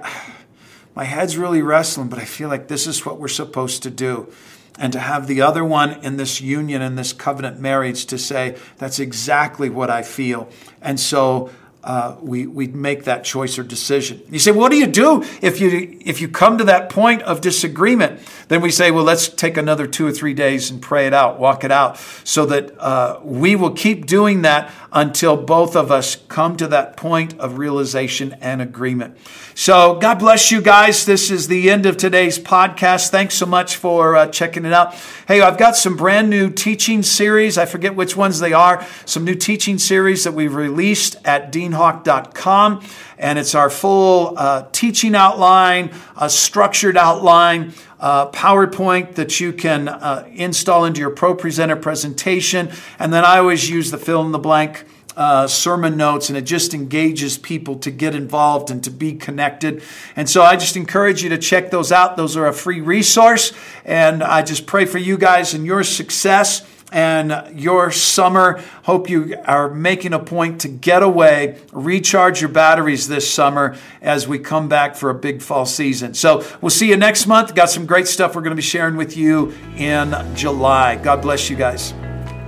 my 0.95 1.03
head's 1.03 1.37
really 1.37 1.61
wrestling, 1.63 2.07
but 2.07 2.19
I 2.19 2.25
feel 2.25 2.49
like 2.49 2.67
this 2.67 2.85
is 2.85 3.05
what 3.05 3.19
we're 3.19 3.27
supposed 3.27 3.83
to 3.83 3.89
do. 3.89 4.31
And 4.77 4.93
to 4.93 4.99
have 4.99 5.27
the 5.27 5.41
other 5.41 5.65
one 5.65 6.03
in 6.03 6.17
this 6.17 6.39
union, 6.39 6.81
in 6.81 6.95
this 6.95 7.13
covenant 7.13 7.59
marriage, 7.59 8.05
to 8.05 8.17
say, 8.17 8.57
that's 8.77 8.99
exactly 8.99 9.69
what 9.69 9.89
I 9.89 10.03
feel. 10.03 10.49
And 10.81 10.99
so 10.99 11.49
uh, 11.83 12.15
we, 12.21 12.45
we 12.45 12.67
make 12.67 13.05
that 13.05 13.23
choice 13.23 13.57
or 13.57 13.63
decision. 13.63 14.21
You 14.29 14.39
say, 14.39 14.51
what 14.51 14.71
do 14.71 14.77
you 14.77 14.87
do 14.87 15.23
if 15.41 15.59
you, 15.59 15.97
if 16.01 16.21
you 16.21 16.27
come 16.27 16.57
to 16.59 16.63
that 16.65 16.89
point 16.89 17.23
of 17.23 17.41
disagreement? 17.41 18.19
Then 18.49 18.61
we 18.61 18.69
say, 18.69 18.91
well, 18.91 19.03
let's 19.03 19.27
take 19.29 19.57
another 19.57 19.87
two 19.87 20.05
or 20.05 20.11
three 20.11 20.33
days 20.33 20.69
and 20.69 20.81
pray 20.81 21.07
it 21.07 21.13
out, 21.13 21.39
walk 21.39 21.63
it 21.63 21.71
out, 21.71 21.97
so 22.23 22.45
that 22.47 22.77
uh, 22.79 23.19
we 23.23 23.55
will 23.55 23.71
keep 23.71 24.05
doing 24.05 24.43
that 24.43 24.71
until 24.91 25.37
both 25.37 25.75
of 25.75 25.91
us 25.91 26.17
come 26.27 26.57
to 26.57 26.67
that 26.67 26.97
point 26.97 27.39
of 27.39 27.57
realization 27.57 28.35
and 28.41 28.61
agreement. 28.61 29.17
So, 29.55 29.95
God 29.95 30.19
bless 30.19 30.51
you 30.51 30.61
guys. 30.61 31.05
This 31.05 31.31
is 31.31 31.47
the 31.47 31.69
end 31.69 31.85
of 31.85 31.97
today's 31.97 32.39
podcast. 32.39 33.09
Thanks 33.09 33.35
so 33.35 33.45
much 33.45 33.75
for 33.77 34.15
uh, 34.15 34.27
checking 34.27 34.65
it 34.65 34.73
out. 34.73 34.93
Hey, 35.27 35.41
I've 35.41 35.57
got 35.57 35.75
some 35.75 35.95
brand 35.95 36.29
new 36.29 36.49
teaching 36.49 37.03
series. 37.03 37.57
I 37.57 37.65
forget 37.65 37.95
which 37.95 38.15
ones 38.17 38.39
they 38.39 38.53
are. 38.53 38.85
Some 39.05 39.23
new 39.23 39.35
teaching 39.35 39.77
series 39.77 40.23
that 40.23 40.33
we've 40.33 40.53
released 40.53 41.15
at 41.25 41.51
deanhawk.com. 41.71 42.83
And 43.17 43.39
it's 43.39 43.55
our 43.55 43.69
full 43.69 44.33
uh, 44.37 44.67
teaching 44.71 45.15
outline, 45.15 45.91
a 46.17 46.29
structured 46.29 46.97
outline. 46.97 47.73
Uh, 47.99 48.31
PowerPoint 48.31 49.13
that 49.13 49.39
you 49.39 49.53
can 49.53 49.87
uh, 49.87 50.27
install 50.33 50.85
into 50.85 50.99
your 50.99 51.11
ProPresenter 51.11 51.79
presentation. 51.79 52.71
And 52.97 53.13
then 53.13 53.23
I 53.23 53.37
always 53.37 53.69
use 53.69 53.91
the 53.91 53.99
fill 53.99 54.25
in 54.25 54.31
the 54.31 54.39
blank 54.39 54.85
uh, 55.15 55.45
sermon 55.45 55.97
notes 55.97 56.29
and 56.29 56.37
it 56.37 56.41
just 56.41 56.73
engages 56.73 57.37
people 57.37 57.75
to 57.75 57.91
get 57.91 58.15
involved 58.15 58.71
and 58.71 58.83
to 58.83 58.89
be 58.89 59.13
connected. 59.13 59.83
And 60.15 60.27
so 60.27 60.41
I 60.41 60.55
just 60.55 60.75
encourage 60.75 61.21
you 61.21 61.29
to 61.29 61.37
check 61.37 61.69
those 61.69 61.91
out. 61.91 62.17
Those 62.17 62.35
are 62.37 62.47
a 62.47 62.53
free 62.53 62.81
resource. 62.81 63.53
And 63.85 64.23
I 64.23 64.41
just 64.41 64.65
pray 64.65 64.85
for 64.85 64.97
you 64.97 65.17
guys 65.17 65.53
and 65.53 65.63
your 65.65 65.83
success 65.83 66.65
and 66.91 67.57
your 67.57 67.91
summer. 67.91 68.61
Hope 68.83 69.09
you 69.09 69.35
are 69.45 69.69
making 69.69 70.13
a 70.13 70.19
point 70.19 70.61
to 70.61 70.67
get 70.67 71.01
away, 71.01 71.59
recharge 71.71 72.41
your 72.41 72.49
batteries 72.49 73.07
this 73.07 73.31
summer 73.31 73.77
as 74.01 74.27
we 74.27 74.39
come 74.39 74.67
back 74.67 74.95
for 74.95 75.09
a 75.09 75.15
big 75.15 75.41
fall 75.41 75.65
season. 75.65 76.13
So 76.13 76.45
we'll 76.61 76.69
see 76.69 76.89
you 76.89 76.97
next 76.97 77.27
month. 77.27 77.55
Got 77.55 77.69
some 77.69 77.85
great 77.85 78.07
stuff 78.07 78.35
we're 78.35 78.41
going 78.41 78.51
to 78.51 78.55
be 78.55 78.61
sharing 78.61 78.97
with 78.97 79.15
you 79.15 79.53
in 79.77 80.13
July. 80.35 80.97
God 80.97 81.21
bless 81.21 81.49
you 81.49 81.55
guys. 81.55 81.93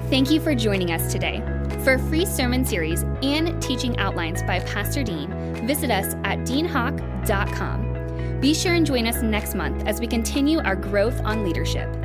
Thank 0.10 0.30
you 0.30 0.42
for 0.42 0.54
joining 0.54 0.92
us 0.92 1.12
today. 1.12 1.42
For 1.84 1.94
a 1.94 2.00
free 2.00 2.26
sermon 2.26 2.66
series 2.66 3.04
and 3.24 3.62
teaching 3.62 3.98
outlines 3.98 4.44
by 4.44 4.60
Pastor 4.60 5.04
Dean, 5.04 5.32
visit 5.66 5.92
us 5.92 6.14
at 6.24 6.40
deanhawk.com. 6.40 7.94
Be 8.40 8.54
sure 8.54 8.74
and 8.74 8.86
join 8.86 9.08
us 9.08 9.22
next 9.22 9.56
month 9.56 9.88
as 9.88 10.00
we 10.02 10.08
continue 10.08 10.60
our 10.60 10.76
growth 10.76 11.20
on 11.24 11.44
leadership. 11.46 12.03